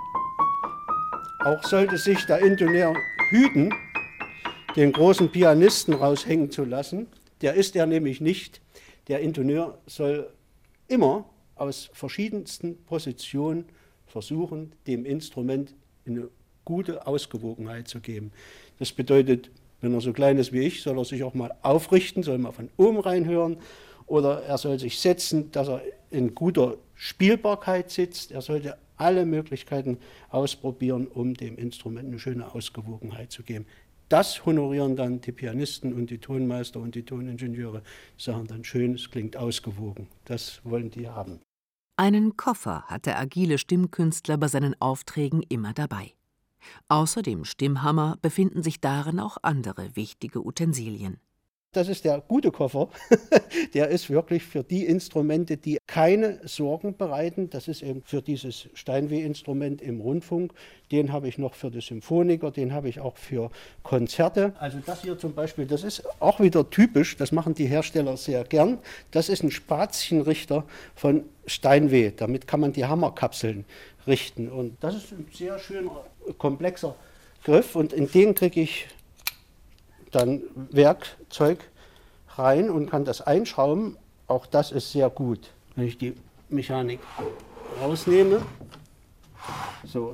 Auch 1.45 1.63
sollte 1.63 1.97
sich 1.97 2.25
der 2.27 2.41
Intonär 2.41 2.93
hüten, 3.31 3.73
den 4.75 4.93
großen 4.93 5.31
Pianisten 5.31 5.95
raushängen 5.95 6.51
zu 6.51 6.65
lassen. 6.65 7.07
Der 7.41 7.55
ist 7.55 7.77
er 7.77 7.87
nämlich 7.87 8.21
nicht. 8.21 8.61
Der 9.09 9.21
Intoneur 9.21 9.79
soll 9.87 10.29
immer 10.89 11.25
aus 11.55 11.91
verschiedensten 11.93 12.85
Positionen 12.85 13.67
versuchen, 14.17 14.73
dem 14.87 15.05
Instrument 15.05 15.75
eine 16.07 16.31
gute 16.65 17.07
Ausgewogenheit 17.07 17.87
zu 17.87 18.01
geben. 18.01 18.33
Das 18.79 18.91
bedeutet, 18.91 19.51
wenn 19.83 19.93
er 19.93 20.01
so 20.01 20.15
klein 20.15 20.39
ist 20.39 20.55
wie 20.55 20.61
ich, 20.61 20.81
soll 20.81 20.97
er 20.97 21.05
sich 21.05 21.23
auch 21.23 21.35
mal 21.35 21.55
aufrichten, 21.61 22.23
soll 22.23 22.39
mal 22.39 22.53
von 22.53 22.71
oben 22.79 22.99
reinhören 22.99 23.59
oder 24.07 24.43
er 24.45 24.57
soll 24.57 24.79
sich 24.79 25.01
setzen, 25.01 25.53
dass 25.53 25.69
er 25.69 25.83
in 26.11 26.35
guter 26.35 26.79
Spielbarkeit 26.95 27.91
sitzt. 27.91 28.33
Er 28.33 28.41
sollte 28.41 28.79
alle 28.97 29.27
Möglichkeiten 29.27 29.99
ausprobieren, 30.31 31.09
um 31.09 31.35
dem 31.35 31.59
Instrument 31.59 32.09
eine 32.09 32.19
schöne 32.19 32.55
Ausgewogenheit 32.55 33.31
zu 33.33 33.43
geben. 33.43 33.67
Das 34.09 34.47
honorieren 34.47 34.97
dann 34.97 35.21
die 35.21 35.33
Pianisten 35.33 35.93
und 35.93 36.09
die 36.09 36.19
Tonmeister 36.19 36.81
und 36.81 36.95
die 36.95 37.03
Toningenieure, 37.03 37.83
sagen 38.17 38.47
dann 38.47 38.65
schön, 38.65 38.95
es 38.95 39.11
klingt 39.11 39.37
ausgewogen. 39.37 40.09
Das 40.25 40.63
wollen 40.65 40.91
die 40.91 41.07
haben. 41.07 41.41
Einen 41.99 42.37
Koffer 42.37 42.83
hat 42.89 43.07
der 43.07 43.19
agile 43.19 43.57
Stimmkünstler 43.57 44.37
bei 44.37 44.49
seinen 44.49 44.79
Aufträgen 44.83 45.43
immer 45.49 45.73
dabei. 45.73 46.13
Außer 46.89 47.23
dem 47.23 47.47
Stimmhammer 47.47 48.19
befinden 48.21 48.63
sich 48.63 48.83
darin 48.83 49.19
auch 49.19 49.39
andere 49.41 49.97
wichtige 49.97 50.45
Utensilien. 50.45 51.21
Das 51.77 51.89
ist 51.89 52.07
der 52.07 52.23
gute 52.27 52.51
Koffer. 52.51 52.89
der 53.75 53.89
ist 53.89 54.09
wirklich 54.09 54.43
für 54.43 54.65
die 54.65 54.87
Instrumente, 54.87 55.59
die 55.59 55.77
keine 55.87 56.41
Sorgen 56.49 56.97
bereiten. 56.97 57.51
Das 57.51 57.69
ist 57.69 57.83
eben 57.83 58.03
für 58.03 58.23
dieses 58.23 58.71
Steinweh-Instrument 58.73 59.83
im 59.83 60.01
Rundfunk. 60.01 60.55
Den 60.91 61.13
habe 61.13 61.29
ich 61.29 61.37
noch 61.37 61.53
für 61.53 61.71
die 61.71 61.83
Symphoniker, 61.83 62.51
den 62.51 62.73
habe 62.73 62.89
ich 62.89 63.01
auch 63.01 63.19
für 63.19 63.51
Konzerte. 63.83 64.55
Also 64.59 64.79
das 64.87 65.03
hier 65.03 65.19
zum 65.19 65.35
Beispiel, 65.35 65.67
das 65.67 65.85
ist 65.85 66.03
auch 66.19 66.41
wieder 66.41 66.71
typisch, 66.71 67.19
das 67.19 67.31
machen 67.31 67.53
die 67.53 67.67
Hersteller 67.67 68.17
sehr 68.17 68.45
gern. 68.45 68.79
Das 69.11 69.29
ist 69.29 69.43
ein 69.43 69.51
Spazienrichter 69.51 70.65
von 70.95 71.25
Steinweh. 71.47 72.11
Damit 72.17 72.47
kann 72.47 72.61
man 72.61 72.73
die 72.73 72.87
Hammerkapseln 72.87 73.67
richten. 74.07 74.49
Und 74.49 74.79
das 74.81 74.97
ist 74.97 75.13
ein 75.13 75.27
sehr 75.31 75.59
schöner, 75.59 76.07
komplexer 76.39 76.97
Griff 77.45 77.77
und 77.77 77.93
in 77.93 78.11
den 78.11 78.35
kriege 78.35 78.63
ich 78.63 78.87
dann 80.11 80.43
Werkzeug 80.55 81.59
rein 82.37 82.71
und 82.71 82.91
kann 82.91 83.05
das 83.05 83.21
einschrauben. 83.21 83.97
Auch 84.27 84.47
das 84.47 84.73
ist 84.73 84.93
sehr 84.93 85.11
gut. 85.11 85.51
Wenn 85.75 85.87
ich 85.87 85.99
die 85.99 86.15
Mechanik 86.49 87.01
rausnehme, 87.81 88.43
so, 89.85 90.13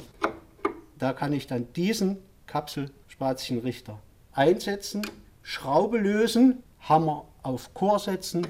da 0.99 1.12
kann 1.12 1.32
ich 1.32 1.46
dann 1.46 1.72
diesen 1.72 2.18
Kapselspazienrichter 2.46 3.99
einsetzen, 4.32 5.02
Schraube 5.42 5.99
lösen, 5.99 6.62
Hammer 6.80 7.26
auf 7.42 7.75
Chor 7.75 7.99
setzen, 7.99 8.46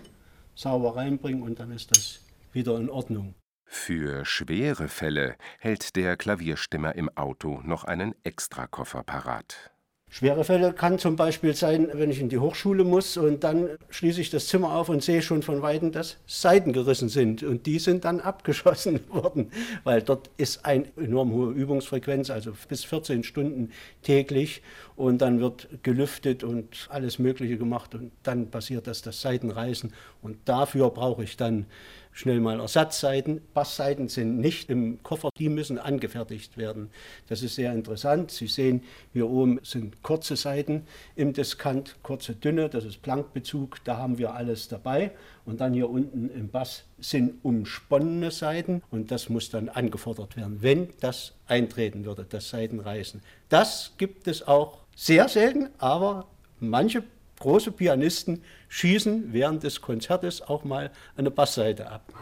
sauber 0.55 0.97
reinbringen 0.97 1.43
und 1.43 1.61
dann 1.61 1.73
ist 1.73 1.91
das 1.91 2.21
wieder 2.53 2.77
in 2.79 2.91
Ordnung. 2.91 3.35
Für 3.65 4.25
schwere 4.27 4.89
Fälle 4.89 5.37
hält 5.59 5.97
der 5.97 6.17
Klavierstimmer 6.17 6.95
im 6.95 7.09
Auto 7.17 7.61
noch 7.65 7.85
einen 7.85 8.15
Extrakoffer 8.23 9.03
parat. 9.03 9.72
Schwere 10.15 10.45
Fälle 10.45 10.75
kann 10.75 10.99
zum 10.99 11.17
Beispiel 11.17 11.55
sein, 11.57 11.89
wenn 11.95 12.11
ich 12.11 12.21
in 12.21 12.29
die 12.29 12.37
Hochschule 12.37 12.85
muss 12.85 13.17
und 13.17 13.45
dann 13.45 13.71
schließe 13.89 14.21
ich 14.21 14.29
das 14.29 14.47
Zimmer 14.47 14.75
auf 14.75 14.91
und 14.91 15.03
sehe 15.03 15.23
schon 15.23 15.43
von 15.43 15.63
Weitem, 15.63 15.91
dass 15.91 16.19
Seiten 16.27 16.75
gerissen 16.75 17.09
sind. 17.09 17.43
Und 17.43 17.65
die 17.65 17.79
sind 17.79 18.05
dann 18.05 18.21
abgeschossen 18.21 19.01
worden, 19.09 19.51
weil 19.85 20.03
dort 20.03 20.29
ist 20.37 20.67
eine 20.67 20.85
enorm 20.99 21.33
hohe 21.33 21.53
Übungsfrequenz, 21.53 22.29
also 22.29 22.53
bis 22.69 22.85
14 22.85 23.25
Stunden 23.25 23.73
täglich. 24.03 24.61
Und 24.97 25.23
dann 25.23 25.41
wird 25.41 25.69
gelüftet 25.83 26.45
und 26.45 26.89
alles 26.91 27.19
Mögliche 27.19 27.57
gemacht. 27.57 27.95
Und 27.95 28.13
dann 28.23 28.51
passiert 28.51 28.89
das, 28.89 29.01
dass 29.01 29.23
Seiten 29.23 29.51
reißen. 29.51 29.95
Und 30.21 30.37
dafür 30.45 30.91
brauche 30.91 31.25
ich 31.25 31.39
dann 31.39 31.65
schnell 32.13 32.41
mal 32.41 32.61
Ersatzseiten. 32.61 33.41
Bassseiten 33.55 34.09
sind 34.09 34.39
nicht 34.39 34.71
im 34.71 35.03
Koffer, 35.03 35.31
die 35.39 35.49
müssen 35.49 35.79
angefertigt 35.79 36.57
werden. 36.57 36.91
Das 37.29 37.43
ist 37.43 37.55
sehr 37.55 37.73
interessant. 37.73 38.31
Sie 38.31 38.47
sehen, 38.47 38.83
hier 39.13 39.29
oben 39.29 39.61
sind 39.63 40.03
kurze 40.03 40.37
Seiten 40.37 40.87
im 41.17 41.33
Diskant, 41.33 41.97
kurze, 42.03 42.35
dünne, 42.35 42.69
das 42.69 42.85
ist 42.85 43.03
Plankbezug, 43.03 43.83
da 43.85 43.97
haben 43.97 44.19
wir 44.19 44.35
alles 44.35 44.69
dabei. 44.69 45.13
Und 45.45 45.61
dann 45.61 45.73
hier 45.73 45.91
unten 45.91 46.31
im 46.31 46.49
Bass 46.49 46.85
sind 47.01 47.45
umsponnene 47.45 48.31
Seiten 48.31 48.83
und 48.91 49.11
das 49.11 49.29
muss 49.29 49.51
dann 49.51 49.69
angefordert 49.69 50.37
werden, 50.37 50.59
wenn 50.61 50.91
das 51.01 51.33
eintreten 51.47 52.05
würde, 52.05 52.25
das 52.29 52.51
Seitenreißen. 52.51 53.23
Das 53.49 53.95
gibt 53.97 54.29
es 54.29 54.47
auch 54.47 54.79
sehr 54.95 55.29
selten, 55.29 55.71
aber 55.79 56.27
manche 56.61 57.03
große 57.43 57.73
Pianisten 57.73 58.45
schießen 58.69 59.33
während 59.33 59.65
des 59.65 59.81
Konzertes 59.81 60.43
auch 60.43 60.63
mal 60.63 60.93
eine 61.17 61.31
Bassseite 61.31 61.91
ab. 61.91 62.13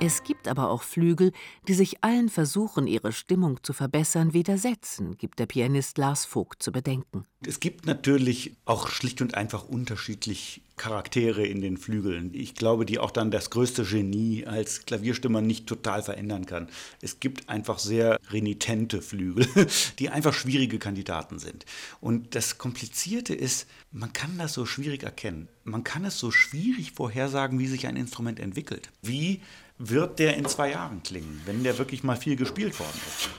Es 0.00 0.22
gibt 0.22 0.46
aber 0.46 0.70
auch 0.70 0.84
Flügel, 0.84 1.32
die 1.66 1.74
sich 1.74 2.04
allen 2.04 2.28
Versuchen, 2.28 2.86
ihre 2.86 3.10
Stimmung 3.10 3.64
zu 3.64 3.72
verbessern, 3.72 4.32
widersetzen, 4.32 5.18
gibt 5.18 5.40
der 5.40 5.46
Pianist 5.46 5.98
Lars 5.98 6.24
Vogt 6.24 6.62
zu 6.62 6.70
bedenken. 6.70 7.26
Es 7.44 7.58
gibt 7.58 7.84
natürlich 7.86 8.54
auch 8.64 8.88
schlicht 8.88 9.20
und 9.22 9.34
einfach 9.34 9.68
unterschiedlich 9.68 10.62
Charaktere 10.76 11.44
in 11.44 11.60
den 11.60 11.76
Flügeln. 11.76 12.30
Ich 12.32 12.54
glaube, 12.54 12.86
die 12.86 13.00
auch 13.00 13.10
dann 13.10 13.32
das 13.32 13.50
größte 13.50 13.82
Genie 13.82 14.46
als 14.46 14.86
Klavierstimmer 14.86 15.40
nicht 15.40 15.66
total 15.66 16.04
verändern 16.04 16.46
kann. 16.46 16.68
Es 17.02 17.18
gibt 17.18 17.48
einfach 17.48 17.80
sehr 17.80 18.20
renitente 18.30 19.02
Flügel, 19.02 19.46
die 19.98 20.10
einfach 20.10 20.32
schwierige 20.32 20.78
Kandidaten 20.78 21.40
sind. 21.40 21.66
Und 22.00 22.36
das 22.36 22.58
Komplizierte 22.58 23.34
ist, 23.34 23.66
man 23.90 24.12
kann 24.12 24.38
das 24.38 24.54
so 24.54 24.64
schwierig 24.64 25.02
erkennen. 25.02 25.48
Man 25.64 25.82
kann 25.82 26.04
es 26.04 26.18
so 26.18 26.30
schwierig 26.30 26.92
vorhersagen, 26.92 27.58
wie 27.58 27.66
sich 27.66 27.88
ein 27.88 27.96
Instrument 27.96 28.38
entwickelt. 28.38 28.90
Wie 29.02 29.42
wird 29.78 30.18
der 30.18 30.36
in 30.36 30.46
zwei 30.46 30.72
Jahren 30.72 31.02
klingen, 31.02 31.40
wenn 31.46 31.62
der 31.62 31.78
wirklich 31.78 32.02
mal 32.02 32.16
viel 32.16 32.36
gespielt 32.36 32.78
worden 32.78 33.00
ist. 33.06 33.30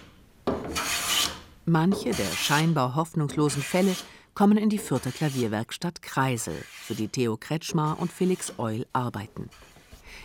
Manche 1.66 2.12
der 2.12 2.32
scheinbar 2.36 2.96
hoffnungslosen 2.96 3.62
Fälle 3.62 3.96
kommen 4.34 4.58
in 4.58 4.70
die 4.70 4.78
vierte 4.78 5.12
Klavierwerkstatt 5.12 6.02
Kreisel, 6.02 6.56
für 6.72 6.96
die 6.96 7.10
Theo 7.10 7.38
Kretschmar 7.38 8.00
und 8.00 8.12
Felix 8.12 8.54
Eul 8.58 8.86
arbeiten. 8.94 9.50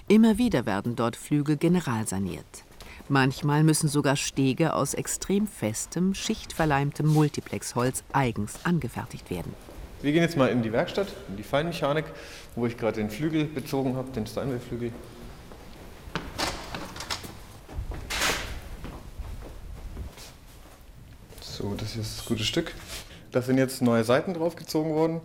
Immer 0.07 0.39
wieder 0.39 0.67
werden 0.67 0.97
dort 0.97 1.17
Flügel 1.17 1.57
generalsaniert. 1.57 2.65
Manchmal 3.09 3.65
müssen 3.65 3.89
sogar 3.89 4.17
Stege 4.17 4.75
aus 4.75 4.95
extrem 4.95 5.47
festem, 5.47 6.15
schichtverleimtem 6.15 7.07
Multiplexholz 7.07 8.05
eigens 8.13 8.55
angefertigt 8.65 9.31
werden. 9.31 9.53
Wir 10.01 10.13
gehen 10.13 10.23
jetzt 10.23 10.37
mal 10.37 10.49
in 10.49 10.63
die 10.63 10.73
Werkstatt, 10.73 11.09
in 11.29 11.37
die 11.37 11.43
Feinmechanik, 11.43 12.05
wo 12.55 12.67
ich 12.67 12.77
gerade 12.77 12.97
den 12.97 13.11
Flügel 13.11 13.45
bezogen 13.45 13.97
habe, 13.97 14.11
den 14.13 14.27
Steinway-Flügel. 14.27 14.93
So, 21.65 21.73
das 21.75 21.93
hier 21.93 22.03
ist 22.03 22.19
das 22.19 22.27
gute 22.27 22.45
Stück. 22.45 22.75
Da 23.33 23.41
sind 23.41 23.57
jetzt 23.57 23.81
neue 23.81 24.05
Seiten 24.05 24.35
draufgezogen 24.35 24.93
worden. 24.93 25.23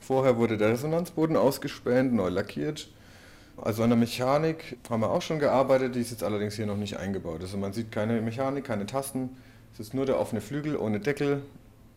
Vorher 0.00 0.36
wurde 0.36 0.58
der 0.58 0.70
Resonanzboden 0.70 1.36
ausgespänt, 1.36 2.12
neu 2.12 2.28
lackiert. 2.28 2.88
Also 3.56 3.84
an 3.84 3.90
der 3.90 3.96
Mechanik 3.96 4.78
haben 4.90 5.02
wir 5.02 5.10
auch 5.10 5.22
schon 5.22 5.38
gearbeitet, 5.38 5.94
die 5.94 6.00
ist 6.00 6.10
jetzt 6.10 6.24
allerdings 6.24 6.56
hier 6.56 6.66
noch 6.66 6.76
nicht 6.76 6.96
eingebaut. 6.96 7.40
Also 7.40 7.56
man 7.56 7.72
sieht 7.72 7.92
keine 7.92 8.20
Mechanik, 8.20 8.64
keine 8.64 8.86
Tasten. 8.86 9.36
Es 9.74 9.78
ist 9.78 9.94
nur 9.94 10.06
der 10.06 10.18
offene 10.18 10.40
Flügel 10.40 10.76
ohne 10.76 10.98
Deckel. 10.98 11.42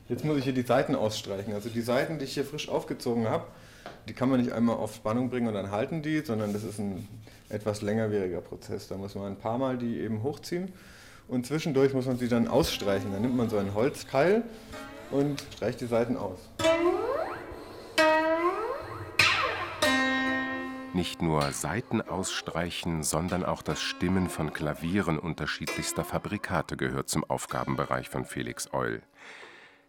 Jetzt 0.07 0.23
muss 0.23 0.37
ich 0.37 0.43
hier 0.43 0.53
die 0.53 0.61
Seiten 0.61 0.93
ausstreichen. 0.93 1.55
Also 1.55 1.69
die 1.69 1.81
Seiten, 1.81 2.19
die 2.19 2.25
ich 2.25 2.35
hier 2.35 2.45
frisch 2.45 2.69
aufgezogen 2.69 3.27
habe, 3.27 3.45
die 4.07 4.13
kann 4.13 4.29
man 4.29 4.39
nicht 4.39 4.51
einmal 4.51 4.75
auf 4.75 4.93
Spannung 4.93 5.31
bringen 5.31 5.47
und 5.47 5.55
dann 5.55 5.71
halten 5.71 6.03
die, 6.03 6.19
sondern 6.19 6.53
das 6.53 6.63
ist 6.63 6.77
ein 6.77 7.07
etwas 7.49 7.81
längerwieriger 7.81 8.41
Prozess. 8.41 8.87
Da 8.87 8.97
muss 8.97 9.15
man 9.15 9.31
ein 9.31 9.39
paar 9.39 9.57
Mal 9.57 9.79
die 9.79 9.99
eben 9.99 10.21
hochziehen 10.21 10.71
und 11.29 11.45
zwischendurch 11.45 11.93
muss 11.93 12.05
man 12.05 12.17
sie 12.17 12.27
dann 12.27 12.47
ausstreichen. 12.47 13.11
Dann 13.13 13.21
nimmt 13.21 13.37
man 13.37 13.49
so 13.49 13.57
einen 13.57 13.73
Holzkeil 13.73 14.43
und 15.11 15.43
streicht 15.55 15.79
die 15.81 15.85
Seiten 15.85 16.17
aus. 16.17 16.39
Nicht 20.93 21.21
nur 21.21 21.51
Seiten 21.51 22.01
ausstreichen, 22.01 23.03
sondern 23.03 23.45
auch 23.45 23.61
das 23.61 23.79
Stimmen 23.79 24.27
von 24.27 24.51
Klavieren 24.51 25.19
unterschiedlichster 25.19 26.03
Fabrikate 26.03 26.75
gehört 26.75 27.09
zum 27.09 27.23
Aufgabenbereich 27.23 28.09
von 28.09 28.25
Felix 28.25 28.73
Eul. 28.73 29.01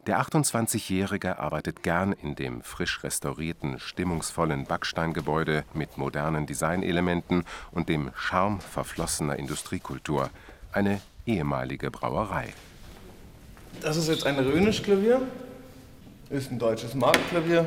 Der 0.07 0.21
28-Jährige 0.21 1.39
arbeitet 1.39 1.83
gern 1.83 2.13
in 2.13 2.35
dem 2.35 2.63
frisch 2.63 3.03
restaurierten, 3.03 3.79
stimmungsvollen 3.79 4.67
Backsteingebäude 4.67 5.65
mit 5.75 5.99
modernen 5.99 6.47
Designelementen 6.47 7.45
und 7.71 7.89
dem 7.89 8.11
Charme 8.15 8.61
verflossener 8.61 9.37
Industriekultur. 9.37 10.31
Eine 10.73 11.01
ehemalige 11.37 11.91
Brauerei. 11.91 12.53
Das 13.81 13.97
ist 13.97 14.09
jetzt 14.09 14.27
ein 14.27 14.39
Rönisch-Klavier. 14.39 15.23
Ist 16.29 16.51
ein 16.51 16.59
deutsches 16.59 16.95
Markenklavier. 16.95 17.67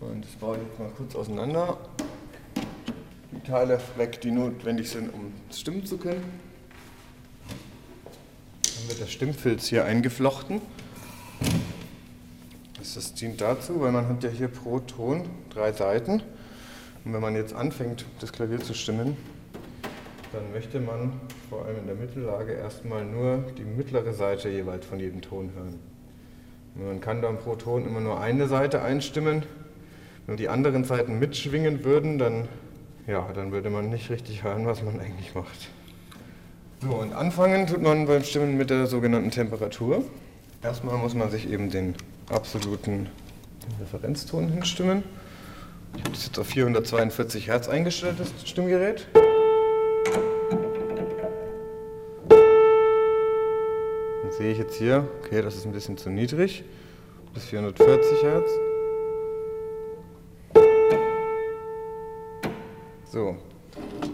Und 0.00 0.24
das 0.24 0.32
baue 0.32 0.56
ich 0.56 0.62
jetzt 0.62 0.78
mal 0.78 0.90
kurz 0.96 1.14
auseinander. 1.14 1.76
Die 3.32 3.40
Teile 3.48 3.80
weg, 3.96 4.20
die 4.20 4.30
notwendig 4.30 4.90
sind, 4.90 5.12
um 5.12 5.32
stimmen 5.52 5.84
zu 5.84 5.98
können. 5.98 6.24
Dann 8.62 8.88
wird 8.88 9.00
der 9.00 9.06
Stimmfilz 9.06 9.68
hier 9.68 9.84
eingeflochten. 9.84 10.60
Das 12.78 13.14
dient 13.14 13.40
dazu, 13.40 13.80
weil 13.80 13.92
man 13.92 14.08
hat 14.08 14.24
ja 14.24 14.30
hier 14.30 14.48
pro 14.48 14.80
Ton 14.80 15.28
drei 15.50 15.72
Seiten. 15.72 16.22
Und 17.04 17.12
wenn 17.12 17.20
man 17.20 17.34
jetzt 17.34 17.54
anfängt, 17.54 18.04
das 18.20 18.32
Klavier 18.32 18.60
zu 18.60 18.74
stimmen, 18.74 19.16
dann 20.32 20.52
möchte 20.52 20.80
man 20.80 21.12
vor 21.48 21.64
allem 21.64 21.78
in 21.78 21.86
der 21.86 21.96
Mittellage 21.96 22.52
erstmal 22.52 23.04
nur 23.04 23.44
die 23.58 23.64
mittlere 23.64 24.12
Seite 24.12 24.48
jeweils 24.48 24.86
von 24.86 24.98
jedem 24.98 25.20
Ton 25.20 25.50
hören. 25.54 25.78
Man 26.74 27.00
kann 27.00 27.20
dann 27.20 27.38
pro 27.38 27.56
Ton 27.56 27.86
immer 27.86 28.00
nur 28.00 28.20
eine 28.20 28.46
Seite 28.46 28.82
einstimmen. 28.82 29.42
Wenn 30.26 30.36
die 30.36 30.48
anderen 30.48 30.84
Seiten 30.84 31.18
mitschwingen 31.18 31.84
würden, 31.84 32.18
dann 32.18 32.48
ja, 33.06 33.28
dann 33.34 33.50
würde 33.50 33.70
man 33.70 33.88
nicht 33.88 34.10
richtig 34.10 34.44
hören, 34.44 34.66
was 34.66 34.82
man 34.82 35.00
eigentlich 35.00 35.34
macht. 35.34 35.68
So, 36.80 36.90
und 36.90 37.12
anfangen 37.12 37.66
tut 37.66 37.82
man 37.82 38.06
beim 38.06 38.22
Stimmen 38.22 38.56
mit 38.56 38.70
der 38.70 38.86
sogenannten 38.86 39.30
Temperatur. 39.30 40.04
Erstmal 40.62 40.96
muss 40.96 41.14
man 41.14 41.30
sich 41.30 41.50
eben 41.50 41.70
den 41.70 41.94
absoluten 42.30 43.08
Referenzton 43.80 44.48
hinstimmen. 44.48 45.02
Ich 45.96 46.02
habe 46.02 46.12
das 46.12 46.26
jetzt 46.26 46.38
auf 46.38 46.46
442 46.46 47.48
Hertz 47.48 47.68
eingestellt, 47.68 48.20
das 48.20 48.32
Stimmgerät. 48.48 49.06
Sehe 54.40 54.52
ich 54.52 54.58
jetzt 54.58 54.76
hier, 54.76 55.06
okay, 55.22 55.42
das 55.42 55.54
ist 55.54 55.66
ein 55.66 55.72
bisschen 55.72 55.98
zu 55.98 56.08
niedrig, 56.08 56.64
bis 57.34 57.44
440 57.44 58.22
Hertz. 58.22 58.50
So, 63.04 63.36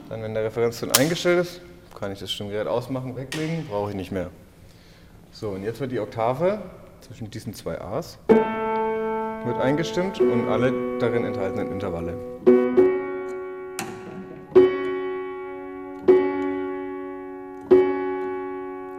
dann 0.08 0.24
wenn 0.24 0.34
der 0.34 0.42
Referenzton 0.42 0.90
eingestellt 0.90 1.38
ist, 1.38 1.60
kann 1.96 2.10
ich 2.10 2.18
das 2.18 2.32
Stimmgerät 2.32 2.66
ausmachen, 2.66 3.14
weglegen, 3.14 3.66
brauche 3.68 3.90
ich 3.90 3.96
nicht 3.96 4.10
mehr. 4.10 4.32
So, 5.30 5.50
und 5.50 5.62
jetzt 5.62 5.78
wird 5.78 5.92
die 5.92 6.00
Oktave 6.00 6.60
zwischen 7.02 7.30
diesen 7.30 7.54
zwei 7.54 7.80
A's 7.80 8.18
wird 8.26 9.60
eingestimmt 9.60 10.18
und 10.18 10.48
alle 10.48 10.98
darin 10.98 11.24
enthaltenen 11.24 11.70
Intervalle. 11.70 12.18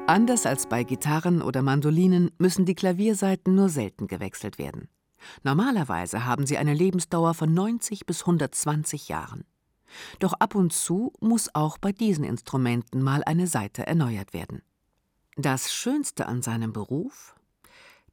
Anders 0.07 0.45
als 0.45 0.67
bei 0.67 0.85
Gitarren 0.85 1.41
oder 1.41 1.61
Mandolinen 1.61 2.31
müssen 2.37 2.63
die 2.63 2.75
Klaviersaiten 2.75 3.55
nur 3.55 3.67
selten 3.67 4.07
gewechselt 4.07 4.57
werden. 4.57 4.87
Normalerweise 5.43 6.23
haben 6.23 6.45
sie 6.45 6.57
eine 6.57 6.73
Lebensdauer 6.73 7.33
von 7.33 7.53
90 7.53 8.05
bis 8.05 8.21
120 8.21 9.09
Jahren. 9.09 9.43
Doch 10.19 10.31
ab 10.31 10.55
und 10.55 10.71
zu 10.71 11.11
muss 11.19 11.53
auch 11.53 11.77
bei 11.77 11.91
diesen 11.91 12.23
Instrumenten 12.23 13.01
mal 13.01 13.21
eine 13.25 13.47
Saite 13.47 13.85
erneuert 13.85 14.31
werden. 14.31 14.61
Das 15.35 15.73
Schönste 15.73 16.25
an 16.25 16.41
seinem 16.41 16.71
Beruf? 16.71 17.35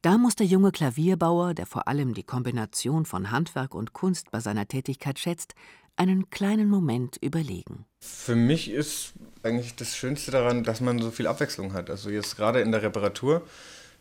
Da 0.01 0.17
muss 0.17 0.35
der 0.35 0.47
junge 0.47 0.73
Klavierbauer, 0.73 1.53
der 1.53 1.65
vor 1.65 1.87
allem 1.87 2.13
die 2.13 2.23
Kombination 2.23 3.05
von 3.05 3.31
Handwerk 3.31 3.73
und 3.73 3.93
Kunst 3.93 4.31
bei 4.31 4.41
seiner 4.41 4.67
Tätigkeit 4.67 5.17
schätzt, 5.17 5.55
einen 5.97 6.29
kleinen 6.29 6.69
Moment 6.69 7.17
überlegen. 7.21 7.85
Für 7.99 8.35
mich 8.35 8.69
ist 8.69 9.13
eigentlich 9.43 9.75
das 9.75 9.95
Schönste 9.95 10.31
daran, 10.31 10.63
dass 10.63 10.81
man 10.81 10.99
so 10.99 11.11
viel 11.11 11.27
Abwechslung 11.27 11.73
hat. 11.73 11.89
Also 11.89 12.09
jetzt 12.09 12.35
gerade 12.35 12.61
in 12.61 12.71
der 12.71 12.81
Reparatur. 12.81 13.41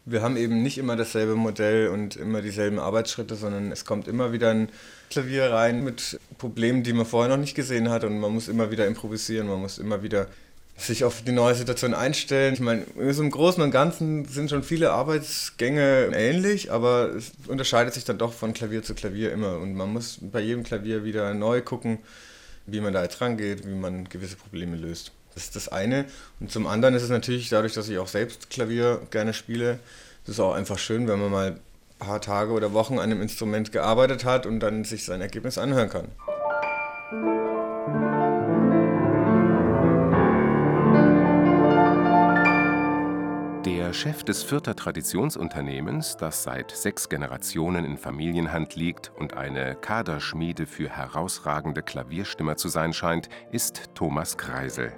Wir 0.06 0.20
haben 0.20 0.36
eben 0.36 0.62
nicht 0.62 0.76
immer 0.76 0.96
dasselbe 0.96 1.34
Modell 1.34 1.88
und 1.88 2.16
immer 2.16 2.42
dieselben 2.42 2.78
Arbeitsschritte, 2.78 3.36
sondern 3.36 3.72
es 3.72 3.86
kommt 3.86 4.06
immer 4.06 4.32
wieder 4.32 4.50
ein 4.50 4.68
Klavier 5.08 5.50
rein 5.50 5.82
mit 5.82 6.20
Problemen, 6.36 6.82
die 6.82 6.92
man 6.92 7.06
vorher 7.06 7.30
noch 7.30 7.40
nicht 7.40 7.54
gesehen 7.54 7.88
hat 7.88 8.04
und 8.04 8.18
man 8.20 8.32
muss 8.32 8.48
immer 8.48 8.70
wieder 8.70 8.86
improvisieren, 8.86 9.48
man 9.48 9.60
muss 9.60 9.78
immer 9.78 10.02
wieder 10.02 10.26
sich 10.76 11.04
auf 11.04 11.22
die 11.22 11.32
neue 11.32 11.54
Situation 11.54 11.94
einstellen. 11.94 12.54
Ich 12.54 12.60
meine, 12.60 12.82
im 12.96 13.30
Großen 13.30 13.62
und 13.62 13.70
Ganzen 13.70 14.24
sind 14.24 14.50
schon 14.50 14.62
viele 14.62 14.90
Arbeitsgänge 14.90 16.10
ähnlich, 16.12 16.72
aber 16.72 17.10
es 17.14 17.32
unterscheidet 17.46 17.94
sich 17.94 18.04
dann 18.04 18.18
doch 18.18 18.32
von 18.32 18.54
Klavier 18.54 18.82
zu 18.82 18.94
Klavier 18.94 19.32
immer. 19.32 19.58
Und 19.58 19.74
man 19.74 19.92
muss 19.92 20.18
bei 20.20 20.40
jedem 20.40 20.64
Klavier 20.64 21.04
wieder 21.04 21.32
neu 21.34 21.62
gucken, 21.62 21.98
wie 22.66 22.80
man 22.80 22.92
da 22.92 23.02
jetzt 23.02 23.20
rangeht, 23.20 23.66
wie 23.66 23.74
man 23.74 24.08
gewisse 24.08 24.36
Probleme 24.36 24.76
löst. 24.76 25.12
Das 25.34 25.44
ist 25.44 25.56
das 25.56 25.68
eine. 25.68 26.06
Und 26.40 26.50
zum 26.50 26.66
anderen 26.66 26.94
ist 26.94 27.02
es 27.02 27.10
natürlich 27.10 27.48
dadurch, 27.48 27.74
dass 27.74 27.88
ich 27.88 27.98
auch 27.98 28.08
selbst 28.08 28.50
Klavier 28.50 29.00
gerne 29.10 29.32
spiele, 29.32 29.78
ist 30.26 30.40
auch 30.40 30.54
einfach 30.54 30.78
schön, 30.78 31.06
wenn 31.06 31.20
man 31.20 31.30
mal 31.30 31.46
ein 31.50 32.06
paar 32.06 32.20
Tage 32.20 32.52
oder 32.52 32.72
Wochen 32.72 32.94
an 32.94 33.04
einem 33.04 33.22
Instrument 33.22 33.72
gearbeitet 33.72 34.24
hat 34.24 34.46
und 34.46 34.60
dann 34.60 34.84
sich 34.84 35.04
sein 35.04 35.20
Ergebnis 35.20 35.58
anhören 35.58 35.90
kann. 35.90 37.43
Chef 43.94 44.24
des 44.24 44.42
Fürther 44.42 44.74
Traditionsunternehmens, 44.74 46.16
das 46.16 46.42
seit 46.42 46.72
sechs 46.72 47.08
Generationen 47.08 47.84
in 47.84 47.96
Familienhand 47.96 48.74
liegt 48.74 49.12
und 49.16 49.34
eine 49.34 49.76
Kaderschmiede 49.76 50.66
für 50.66 50.90
herausragende 50.90 51.82
Klavierstimmer 51.82 52.56
zu 52.56 52.68
sein 52.68 52.92
scheint, 52.92 53.28
ist 53.52 53.94
Thomas 53.94 54.36
Kreisel. 54.36 54.92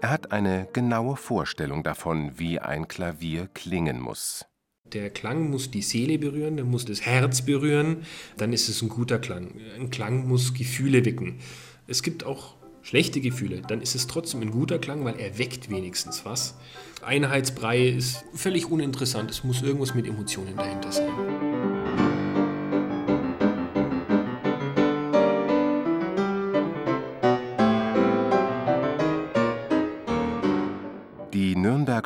Er 0.00 0.10
hat 0.10 0.32
eine 0.32 0.66
genaue 0.72 1.16
Vorstellung 1.16 1.82
davon, 1.82 2.38
wie 2.38 2.58
ein 2.58 2.88
Klavier 2.88 3.48
klingen 3.52 4.00
muss. 4.00 4.46
Der 4.86 5.10
Klang 5.10 5.50
muss 5.50 5.70
die 5.70 5.82
Seele 5.82 6.18
berühren, 6.18 6.56
der 6.56 6.64
muss 6.64 6.84
das 6.84 7.02
Herz 7.02 7.42
berühren, 7.42 7.98
dann 8.38 8.52
ist 8.52 8.68
es 8.68 8.82
ein 8.82 8.88
guter 8.88 9.18
Klang. 9.18 9.54
Ein 9.78 9.90
Klang 9.90 10.26
muss 10.26 10.54
Gefühle 10.54 11.04
wecken. 11.04 11.38
Es 11.86 12.02
gibt 12.02 12.24
auch 12.24 12.56
schlechte 12.82 13.20
Gefühle, 13.20 13.62
dann 13.66 13.80
ist 13.80 13.94
es 13.94 14.06
trotzdem 14.06 14.40
ein 14.42 14.50
guter 14.50 14.78
Klang, 14.78 15.04
weil 15.04 15.18
er 15.18 15.38
weckt 15.38 15.70
wenigstens 15.70 16.24
was. 16.24 16.54
Einheitsbrei 17.02 17.88
ist 17.88 18.24
völlig 18.34 18.70
uninteressant, 18.70 19.30
es 19.30 19.44
muss 19.44 19.62
irgendwas 19.62 19.94
mit 19.94 20.06
Emotionen 20.06 20.56
dahinter 20.56 20.92
sein. 20.92 21.51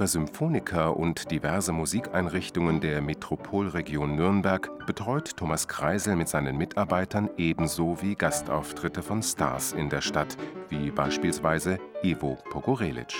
Nürnberger 0.06 0.08
Symphoniker 0.08 0.96
und 0.96 1.30
diverse 1.32 1.72
Musikeinrichtungen 1.72 2.80
der 2.80 3.00
Metropolregion 3.00 4.14
Nürnberg 4.14 4.86
betreut 4.86 5.36
Thomas 5.36 5.66
Kreisel 5.66 6.14
mit 6.14 6.28
seinen 6.28 6.56
Mitarbeitern 6.56 7.28
ebenso 7.36 8.00
wie 8.02 8.14
Gastauftritte 8.14 9.02
von 9.02 9.22
Stars 9.22 9.72
in 9.72 9.88
der 9.88 10.00
Stadt, 10.00 10.36
wie 10.68 10.90
beispielsweise 10.92 11.78
Ivo 12.04 12.38
Pogorelic. 12.50 13.14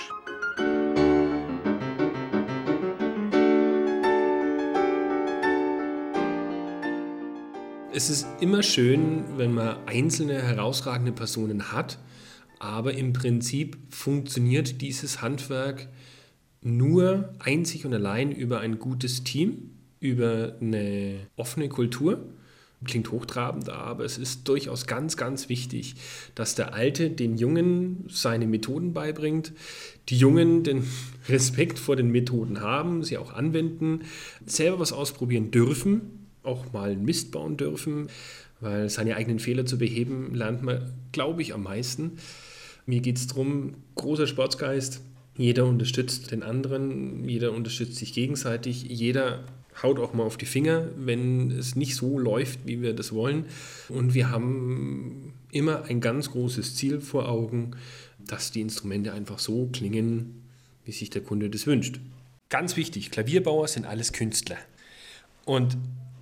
Es 7.93 8.09
ist 8.09 8.27
immer 8.39 8.63
schön, 8.63 9.25
wenn 9.35 9.53
man 9.53 9.75
einzelne 9.87 10.41
herausragende 10.41 11.11
Personen 11.11 11.73
hat, 11.73 11.97
aber 12.59 12.93
im 12.93 13.11
Prinzip 13.11 13.77
funktioniert 13.89 14.81
dieses 14.81 15.21
Handwerk 15.21 15.87
nur 16.67 17.33
einzig 17.39 17.85
und 17.85 17.93
allein 17.93 18.31
über 18.31 18.59
ein 18.59 18.79
gutes 18.79 19.23
Team, 19.23 19.71
über 19.99 20.55
eine 20.61 21.15
offene 21.35 21.69
Kultur. 21.69 22.19
Klingt 22.85 23.11
hochtrabend, 23.11 23.69
aber 23.69 24.05
es 24.05 24.19
ist 24.19 24.47
durchaus 24.47 24.85
ganz, 24.85 25.17
ganz 25.17 25.49
wichtig, 25.49 25.95
dass 26.35 26.53
der 26.53 26.75
Alte 26.75 27.09
den 27.09 27.35
Jungen 27.35 28.05
seine 28.07 28.45
Methoden 28.45 28.93
beibringt, 28.93 29.51
die 30.09 30.17
Jungen 30.17 30.63
den 30.63 30.83
Respekt 31.27 31.79
vor 31.79 31.95
den 31.95 32.11
Methoden 32.11 32.61
haben, 32.61 33.03
sie 33.03 33.17
auch 33.17 33.33
anwenden, 33.33 34.01
selber 34.45 34.77
was 34.77 34.93
ausprobieren 34.93 35.49
dürfen, 35.49 36.27
auch 36.43 36.71
mal 36.71 36.95
Mist 36.95 37.31
bauen 37.31 37.57
dürfen, 37.57 38.09
weil 38.59 38.89
seine 38.89 39.15
eigenen 39.15 39.39
Fehler 39.39 39.65
zu 39.65 39.79
beheben, 39.79 40.35
lernt 40.35 40.61
man, 40.61 40.93
glaube 41.11 41.41
ich, 41.41 41.55
am 41.55 41.63
meisten. 41.63 42.19
Mir 42.85 43.01
geht 43.01 43.17
es 43.17 43.25
darum, 43.25 43.73
großer 43.95 44.27
Sportsgeist, 44.27 45.01
jeder 45.37 45.65
unterstützt 45.65 46.31
den 46.31 46.43
anderen, 46.43 47.27
jeder 47.27 47.51
unterstützt 47.51 47.95
sich 47.95 48.13
gegenseitig, 48.13 48.83
jeder 48.83 49.43
haut 49.83 49.99
auch 49.99 50.13
mal 50.13 50.23
auf 50.23 50.37
die 50.37 50.45
Finger, 50.45 50.89
wenn 50.97 51.51
es 51.51 51.75
nicht 51.75 51.95
so 51.95 52.17
läuft, 52.17 52.65
wie 52.65 52.81
wir 52.81 52.93
das 52.93 53.13
wollen. 53.13 53.45
Und 53.89 54.13
wir 54.15 54.31
haben 54.31 55.33
immer 55.51 55.83
ein 55.85 56.01
ganz 56.01 56.31
großes 56.31 56.75
Ziel 56.75 56.99
vor 56.99 57.29
Augen, 57.29 57.71
dass 58.19 58.51
die 58.51 58.61
Instrumente 58.61 59.13
einfach 59.13 59.39
so 59.39 59.67
klingen, 59.67 60.43
wie 60.83 60.91
sich 60.91 61.09
der 61.09 61.21
Kunde 61.21 61.49
das 61.49 61.67
wünscht. 61.67 61.99
Ganz 62.49 62.75
wichtig, 62.75 63.11
Klavierbauer 63.11 63.67
sind 63.67 63.85
alles 63.85 64.13
Künstler. 64.13 64.57
Und 65.45 65.77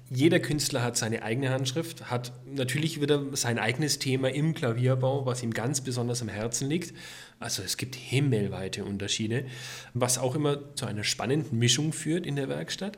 jeder 0.09 0.39
Künstler 0.39 0.83
hat 0.83 0.97
seine 0.97 1.23
eigene 1.23 1.49
Handschrift, 1.49 2.11
hat 2.11 2.31
natürlich 2.45 3.01
wieder 3.01 3.35
sein 3.35 3.57
eigenes 3.57 3.97
Thema 3.97 4.29
im 4.29 4.53
Klavierbau, 4.53 5.25
was 5.25 5.41
ihm 5.41 5.51
ganz 5.51 5.81
besonders 5.81 6.21
am 6.21 6.29
Herzen 6.29 6.69
liegt. 6.69 6.93
Also 7.39 7.63
es 7.63 7.75
gibt 7.75 7.95
himmelweite 7.95 8.85
Unterschiede, 8.85 9.45
was 9.93 10.17
auch 10.17 10.35
immer 10.35 10.75
zu 10.75 10.85
einer 10.85 11.03
spannenden 11.03 11.57
Mischung 11.57 11.91
führt 11.91 12.25
in 12.25 12.35
der 12.35 12.49
Werkstatt. 12.49 12.97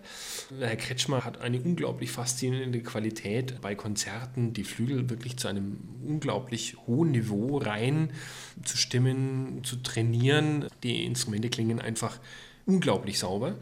Herr 0.60 0.76
Kretschmer 0.76 1.24
hat 1.24 1.40
eine 1.40 1.62
unglaublich 1.62 2.12
faszinierende 2.12 2.82
Qualität 2.82 3.62
bei 3.62 3.74
Konzerten, 3.74 4.54
die 4.54 4.64
Flügel 4.66 5.10
wirklich 5.10 5.38
zu 5.38 5.48
einem 5.48 5.80
unglaublich 6.06 6.76
hohen 6.86 7.12
Niveau 7.12 7.58
rein 7.58 8.12
zu 8.64 8.78
stimmen, 8.78 9.64
zu 9.64 9.78
trainieren. 9.78 10.68
Die 10.84 11.06
Instrumente 11.06 11.50
klingen 11.50 11.80
einfach 11.80 12.20
unglaublich 12.68 13.18
sauber. 13.18 13.56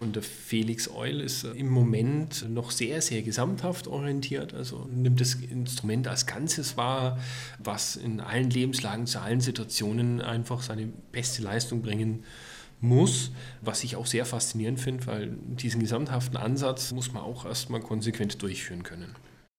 Und 0.00 0.16
der 0.16 0.22
Felix 0.22 0.88
Eul 0.88 1.20
ist 1.20 1.44
im 1.44 1.68
Moment 1.68 2.48
noch 2.48 2.70
sehr, 2.70 3.02
sehr 3.02 3.22
gesamthaft 3.22 3.88
orientiert. 3.88 4.54
Also 4.54 4.88
nimmt 4.90 5.20
das 5.20 5.34
Instrument 5.34 6.08
als 6.08 6.26
Ganzes 6.26 6.76
wahr, 6.76 7.18
was 7.58 7.96
in 7.96 8.20
allen 8.20 8.48
Lebenslagen, 8.48 9.06
zu 9.06 9.20
allen 9.20 9.40
Situationen 9.40 10.22
einfach 10.22 10.62
seine 10.62 10.86
beste 11.10 11.42
Leistung 11.42 11.82
bringen 11.82 12.24
muss, 12.80 13.30
was 13.60 13.84
ich 13.84 13.96
auch 13.96 14.06
sehr 14.06 14.24
faszinierend 14.24 14.80
finde, 14.80 15.06
weil 15.06 15.36
diesen 15.46 15.80
gesamthaften 15.80 16.36
Ansatz 16.36 16.92
muss 16.92 17.12
man 17.12 17.22
auch 17.22 17.44
erstmal 17.44 17.80
konsequent 17.80 18.42
durchführen 18.42 18.82
können. 18.82 19.14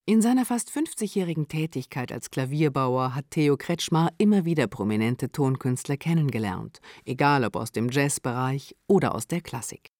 In 0.05 0.21
seiner 0.21 0.43
fast 0.43 0.69
50-jährigen 0.69 1.47
Tätigkeit 1.47 2.11
als 2.11 2.29
Klavierbauer 2.29 3.15
hat 3.15 3.23
Theo 3.29 3.55
Kretschmar 3.55 4.09
immer 4.17 4.43
wieder 4.43 4.67
prominente 4.67 5.31
Tonkünstler 5.31 5.95
kennengelernt, 5.95 6.81
egal 7.05 7.45
ob 7.45 7.55
aus 7.55 7.71
dem 7.71 7.87
Jazzbereich 7.89 8.75
oder 8.85 9.15
aus 9.15 9.27
der 9.27 9.39
Klassik. 9.39 9.93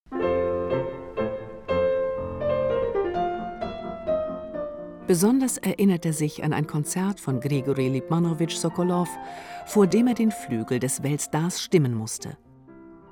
Besonders 5.07 5.57
erinnert 5.57 6.05
er 6.05 6.11
sich 6.11 6.43
an 6.43 6.51
ein 6.51 6.67
Konzert 6.67 7.21
von 7.21 7.39
Grigori 7.39 7.87
Lipmanowitsch 7.87 8.57
Sokolow, 8.57 9.07
vor 9.67 9.87
dem 9.87 10.07
er 10.07 10.15
den 10.15 10.31
Flügel 10.31 10.79
des 10.79 11.01
Weltstars 11.01 11.61
stimmen 11.61 11.93
musste. 11.93 12.37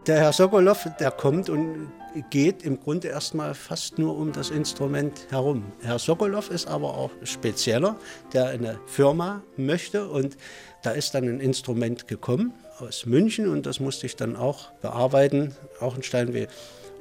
Der 0.08 0.20
Herr 0.20 0.34
Sokolow, 0.34 0.76
der 1.00 1.12
kommt 1.12 1.48
und 1.48 1.92
geht 2.32 2.64
im 2.64 2.80
Grunde 2.80 3.10
erstmal 3.10 3.54
fast 3.54 4.00
nur 4.00 4.18
um 4.18 4.32
das 4.32 4.50
Instrument 4.50 5.28
herum. 5.30 5.64
Herr 5.84 6.00
Sokolow 6.00 6.50
ist 6.50 6.68
aber 6.68 6.98
auch 6.98 7.12
spezieller, 7.24 7.96
der 8.34 8.48
eine 8.48 8.80
Firma 8.88 9.44
möchte 9.58 10.10
und 10.10 10.38
da 10.82 10.90
ist 10.90 11.14
dann 11.14 11.26
ein 11.26 11.40
Instrument 11.40 12.08
gekommen 12.08 12.52
aus 12.80 13.06
München 13.06 13.48
und 13.48 13.68
das 13.68 13.80
musste 13.80 14.08
ich 14.08 14.16
dann 14.16 14.36
auch 14.36 14.72
bearbeiten, 14.82 15.56
auch 15.80 15.96
in 15.96 16.02
Steinweh. 16.02 16.48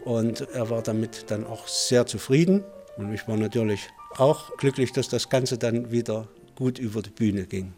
Und 0.05 0.47
er 0.53 0.69
war 0.69 0.83
damit 0.83 1.31
dann 1.31 1.47
auch 1.47 1.69
sehr 1.69 2.05
zufrieden 2.05 2.65
und 2.99 3.15
ich 3.15 3.27
war 3.27 3.39
natürlich 3.39 3.89
auch 4.19 4.55
glücklich, 4.59 4.93
dass 4.93 5.09
das 5.09 5.31
Ganze 5.31 5.57
dann 5.57 5.91
wieder 5.91 6.29
gut 6.55 6.79
über 6.79 7.01
die 7.01 7.09
Bühne 7.09 7.45
ging. 7.45 7.73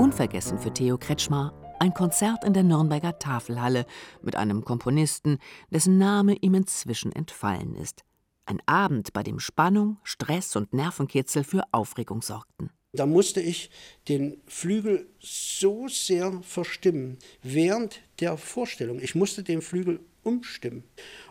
Unvergessen 0.00 0.58
für 0.58 0.72
Theo 0.72 0.96
Kretschmar 0.96 1.52
ein 1.78 1.92
Konzert 1.92 2.42
in 2.44 2.54
der 2.54 2.62
Nürnberger 2.62 3.18
Tafelhalle 3.18 3.84
mit 4.22 4.34
einem 4.34 4.64
Komponisten, 4.64 5.36
dessen 5.70 5.98
Name 5.98 6.36
ihm 6.40 6.54
inzwischen 6.54 7.12
entfallen 7.12 7.74
ist. 7.74 8.00
Ein 8.46 8.62
Abend, 8.64 9.12
bei 9.12 9.22
dem 9.22 9.38
Spannung, 9.38 9.98
Stress 10.02 10.56
und 10.56 10.72
Nervenkitzel 10.72 11.44
für 11.44 11.64
Aufregung 11.72 12.22
sorgten. 12.22 12.70
Da 12.94 13.04
musste 13.04 13.42
ich 13.42 13.68
den 14.08 14.40
Flügel 14.46 15.06
so 15.18 15.86
sehr 15.86 16.32
verstimmen 16.40 17.18
während 17.42 18.00
der 18.20 18.38
Vorstellung. 18.38 19.00
Ich 19.00 19.14
musste 19.14 19.42
den 19.42 19.60
Flügel 19.60 20.00
umstimmen. 20.22 20.82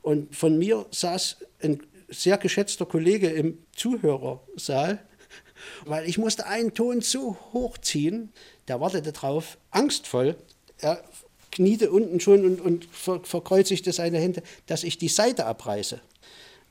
Und 0.04 0.36
von 0.36 0.60
mir 0.60 0.86
saß 0.92 1.38
ein 1.64 1.82
sehr 2.08 2.38
geschätzter 2.38 2.86
Kollege 2.86 3.30
im 3.30 3.58
Zuhörersaal, 3.76 5.09
weil 5.86 6.08
ich 6.08 6.18
musste 6.18 6.46
einen 6.46 6.74
Ton 6.74 7.02
so 7.02 7.38
hochziehen, 7.54 8.32
der 8.68 8.80
wartete 8.80 9.12
drauf, 9.12 9.58
angstvoll. 9.72 10.36
Er 10.80 11.04
kniete 11.52 11.92
unten 11.92 12.20
schon 12.20 12.46
und, 12.46 12.62
und 12.62 12.88
verkreuzigte 13.26 13.92
seine 13.92 14.20
Hände, 14.20 14.44
dass 14.68 14.84
ich 14.84 14.98
die 14.98 15.08
Seite 15.10 15.46
abreiße. 15.46 16.00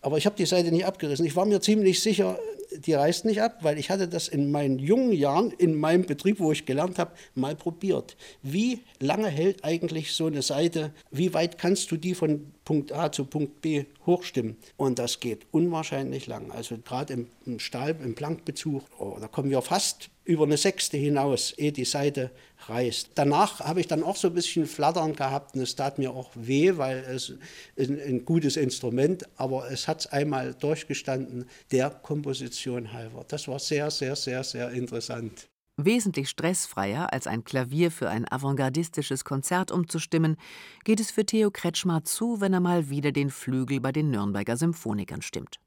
Aber 0.01 0.19
ich 0.19 0.27
habe 0.27 0.37
die 0.37 0.47
Seite 0.47 0.71
nicht 0.71 0.87
abgerissen. 0.87 1.27
Ich 1.27 1.37
war 1.37 1.45
mir 1.45 1.61
ziemlich 1.61 2.01
sicher, 2.01 2.39
die 2.73 2.95
reißt 2.95 3.25
nicht 3.25 3.43
ab, 3.43 3.59
weil 3.63 3.79
ich 3.79 3.91
hatte 3.91 4.09
das 4.09 4.29
in 4.29 4.51
meinen 4.51 4.79
jungen 4.79 5.13
Jahren 5.13 5.51
in 5.53 5.75
meinem 5.75 6.05
Betrieb, 6.05 6.39
wo 6.41 6.53
ich 6.53 6.67
gelernt 6.67 6.99
habe, 6.99 7.13
mal 7.35 7.57
probiert. 7.57 8.17
Wie 8.43 8.81
lange 9.01 9.29
hält 9.29 9.65
eigentlich 9.65 10.13
so 10.13 10.27
eine 10.27 10.43
Seite? 10.43 10.93
Wie 11.11 11.35
weit 11.35 11.59
kannst 11.59 11.91
du 11.91 11.97
die 11.97 12.15
von 12.15 12.53
Punkt 12.65 12.93
A 12.93 13.11
zu 13.11 13.25
Punkt 13.25 13.61
B 13.61 13.85
hochstimmen? 14.07 14.57
Und 14.77 14.99
das 14.99 15.21
geht 15.21 15.47
unwahrscheinlich 15.51 16.27
lang. 16.27 16.51
Also 16.51 16.77
gerade 16.79 17.15
im, 17.15 17.27
im 17.47 17.59
Stahl, 17.59 17.97
im 18.03 18.15
Plankbezug, 18.15 18.85
oh, 18.99 19.17
da 19.21 19.29
kommen 19.29 19.51
wir 19.51 19.63
fast 19.63 20.11
über 20.29 20.45
eine 20.45 20.59
Sechste 20.59 20.99
hinaus, 20.99 21.53
ehe 21.53 21.73
die 21.73 21.87
Seite 21.87 22.31
reißt. 22.67 23.13
Danach 23.15 23.61
habe 23.61 23.81
ich 23.81 23.87
dann 23.87 24.03
auch 24.03 24.17
so 24.17 24.29
ein 24.29 24.35
bisschen 24.35 24.67
Flattern 24.67 25.17
gehabt 25.17 25.55
und 25.55 25.63
es 25.63 25.75
tat 25.75 25.99
mir 25.99 26.11
auch 26.11 26.31
weh, 26.35 26.77
weil 26.77 26.99
es 26.99 27.33
ein, 27.79 27.99
ein 27.99 28.25
gutes 28.27 28.59
Instrument, 28.59 29.25
aber 29.37 29.71
es 29.71 29.89
hat 29.89 30.01
es 30.01 30.07
einmal 30.09 30.53
durchgestanden, 30.53 31.47
der 31.73 31.89
Komposition 31.89 32.93
halber. 32.93 33.25
Das 33.27 33.49
war 33.49 33.59
sehr, 33.59 33.91
sehr, 33.91 34.17
sehr, 34.17 34.45
sehr 34.45 34.71
interessant. 34.71 35.49
Wesentlich 35.79 36.29
stressfreier 36.29 37.11
als 37.11 37.27
ein 37.27 37.45
Klavier 37.45 37.91
für 37.91 38.11
ein 38.11 38.31
avantgardistisches 38.31 39.25
Konzert 39.25 39.71
umzustimmen, 39.71 40.37
geht 40.85 41.01
es 41.01 41.11
für 41.11 41.25
Theo 41.25 41.51
Kretschmar 41.51 42.05
zu, 42.05 42.43
wenn 42.43 42.53
er 42.53 42.61
mal 42.61 42.91
wieder 42.91 43.13
den 43.13 43.31
Flügel 43.31 43.81
bei 43.81 43.93
den 43.93 44.11
Nürnberger 44.11 44.59
Symphonikern 44.59 45.23
stimmt 45.23 45.59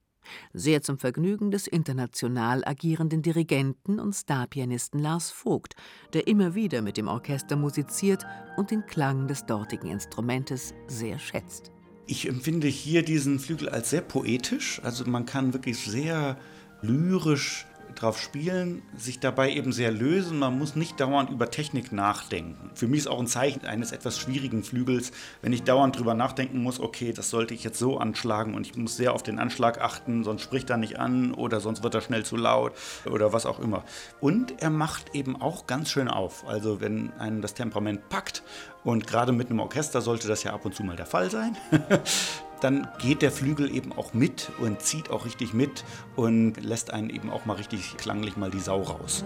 sehr 0.53 0.81
zum 0.81 0.97
Vergnügen 0.97 1.51
des 1.51 1.67
international 1.67 2.63
agierenden 2.65 3.21
Dirigenten 3.21 3.99
und 3.99 4.13
Starpianisten 4.13 4.99
Lars 4.99 5.31
Vogt, 5.31 5.75
der 6.13 6.27
immer 6.27 6.55
wieder 6.55 6.81
mit 6.81 6.97
dem 6.97 7.07
Orchester 7.07 7.55
musiziert 7.55 8.25
und 8.57 8.71
den 8.71 8.86
Klang 8.86 9.27
des 9.27 9.45
dortigen 9.45 9.88
Instrumentes 9.88 10.73
sehr 10.88 11.19
schätzt. 11.19 11.71
Ich 12.07 12.27
empfinde 12.27 12.67
hier 12.67 13.03
diesen 13.03 13.39
Flügel 13.39 13.69
als 13.69 13.91
sehr 13.91 14.01
poetisch, 14.01 14.81
also 14.84 15.05
man 15.05 15.25
kann 15.25 15.53
wirklich 15.53 15.77
sehr 15.77 16.38
lyrisch 16.81 17.65
drauf 17.95 18.19
spielen, 18.19 18.82
sich 18.97 19.19
dabei 19.19 19.51
eben 19.51 19.71
sehr 19.71 19.91
lösen. 19.91 20.39
Man 20.39 20.58
muss 20.58 20.75
nicht 20.75 20.99
dauernd 20.99 21.30
über 21.30 21.49
Technik 21.49 21.91
nachdenken. 21.91 22.71
Für 22.73 22.88
mich 22.88 23.01
ist 23.01 23.08
auch 23.08 23.19
ein 23.19 23.27
Zeichen 23.27 23.65
eines 23.65 23.91
etwas 23.91 24.17
schwierigen 24.17 24.63
Flügels, 24.63 25.12
wenn 25.41 25.54
ich 25.54 25.63
dauernd 25.63 25.97
drüber 25.97 26.13
nachdenken 26.13 26.62
muss, 26.62 26.80
okay, 26.80 27.13
das 27.13 27.30
sollte 27.30 27.54
ich 27.54 27.63
jetzt 27.63 27.80
so 27.80 27.97
anschlagen 27.97 28.54
und 28.54 28.67
ich 28.67 28.75
muss 28.75 28.97
sehr 28.97 29.13
auf 29.13 29.23
den 29.23 29.39
Anschlag 29.39 29.82
achten, 29.82 30.23
sonst 30.23 30.41
spricht 30.41 30.69
er 30.69 30.77
nicht 30.77 30.99
an 30.99 31.34
oder 31.34 31.60
sonst 31.60 31.84
wird 31.84 31.95
er 31.95 32.01
schnell 32.01 32.23
zu 32.23 32.38
laut 32.38 32.73
oder 33.06 33.34
was 33.34 33.45
auch 33.45 33.60
immer. 33.60 33.84
Und 34.19 34.62
er 34.62 34.69
macht 34.69 35.15
eben 35.15 35.41
auch 35.41 35.67
ganz 35.67 35.89
schön 35.89 36.08
auf. 36.08 36.47
Also 36.47 36.82
wenn 36.82 37.12
einen 37.13 37.41
das 37.41 37.54
Temperament 37.54 38.10
packt 38.10 38.43
und 38.84 39.08
gerade 39.08 39.32
mit 39.32 39.49
einem 39.49 39.60
Orchester 39.60 40.01
sollte 40.01 40.27
das 40.27 40.43
ja 40.43 40.54
ab 40.54 40.65
und 40.65 40.75
zu 40.75 40.84
mal 40.84 40.95
der 40.95 41.06
Fall 41.06 41.30
sein. 41.30 41.58
dann 42.62 42.88
geht 43.00 43.21
der 43.21 43.32
Flügel 43.32 43.74
eben 43.74 43.91
auch 43.91 44.13
mit 44.13 44.52
und 44.60 44.82
zieht 44.82 45.10
auch 45.10 45.26
richtig 45.26 45.54
mit 45.54 45.84
und 46.15 46.63
lässt 46.63 46.93
einen 46.93 47.10
eben 47.10 47.30
auch 47.30 47.45
mal 47.45 47.56
richtig 47.58 47.97
klanglich 47.97 48.38
mal 48.38 48.52
die 48.52 48.60
Sau 48.60 48.82
raus. 48.82 49.26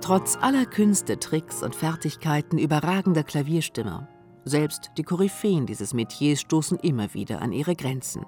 Trotz 0.00 0.36
aller 0.40 0.66
Künste, 0.66 1.20
Tricks 1.20 1.62
und 1.62 1.76
Fertigkeiten 1.76 2.58
überragender 2.58 3.22
Klavierstimmer, 3.22 4.08
selbst 4.44 4.90
die 4.96 5.02
Koryphäen 5.02 5.66
dieses 5.66 5.94
Metiers 5.94 6.40
stoßen 6.40 6.78
immer 6.78 7.14
wieder 7.14 7.42
an 7.42 7.52
ihre 7.52 7.76
Grenzen. 7.76 8.24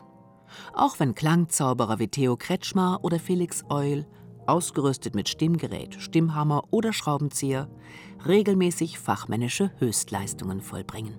Auch 0.74 1.00
wenn 1.00 1.14
Klangzauberer 1.14 1.98
wie 1.98 2.08
Theo 2.08 2.36
Kretschmar 2.36 3.02
oder 3.02 3.18
Felix 3.18 3.64
Eul 3.68 4.06
ausgerüstet 4.46 5.14
mit 5.14 5.28
Stimmgerät, 5.28 5.96
Stimmhammer 6.00 6.64
oder 6.70 6.92
Schraubenzieher, 6.92 7.68
regelmäßig 8.26 8.98
fachmännische 8.98 9.70
Höchstleistungen 9.78 10.60
vollbringen. 10.60 11.18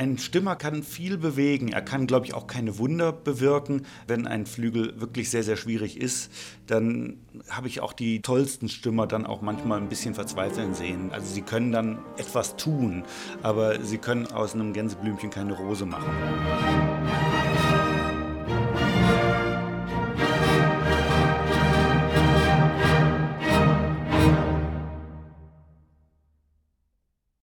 Ein 0.00 0.16
Stimmer 0.16 0.56
kann 0.56 0.82
viel 0.82 1.18
bewegen. 1.18 1.68
Er 1.68 1.82
kann, 1.82 2.06
glaube 2.06 2.24
ich, 2.24 2.32
auch 2.32 2.46
keine 2.46 2.78
Wunder 2.78 3.12
bewirken. 3.12 3.84
Wenn 4.06 4.26
ein 4.26 4.46
Flügel 4.46 4.98
wirklich 4.98 5.28
sehr, 5.28 5.42
sehr 5.42 5.56
schwierig 5.56 6.00
ist, 6.00 6.32
dann 6.66 7.18
habe 7.50 7.68
ich 7.68 7.82
auch 7.82 7.92
die 7.92 8.22
tollsten 8.22 8.70
Stimmer 8.70 9.06
dann 9.06 9.26
auch 9.26 9.42
manchmal 9.42 9.78
ein 9.78 9.90
bisschen 9.90 10.14
verzweifeln 10.14 10.72
sehen. 10.72 11.10
Also 11.12 11.26
sie 11.26 11.42
können 11.42 11.70
dann 11.70 11.98
etwas 12.16 12.56
tun, 12.56 13.04
aber 13.42 13.82
sie 13.84 13.98
können 13.98 14.26
aus 14.28 14.54
einem 14.54 14.72
Gänseblümchen 14.72 15.28
keine 15.28 15.52
Rose 15.52 15.84
machen. 15.84 16.10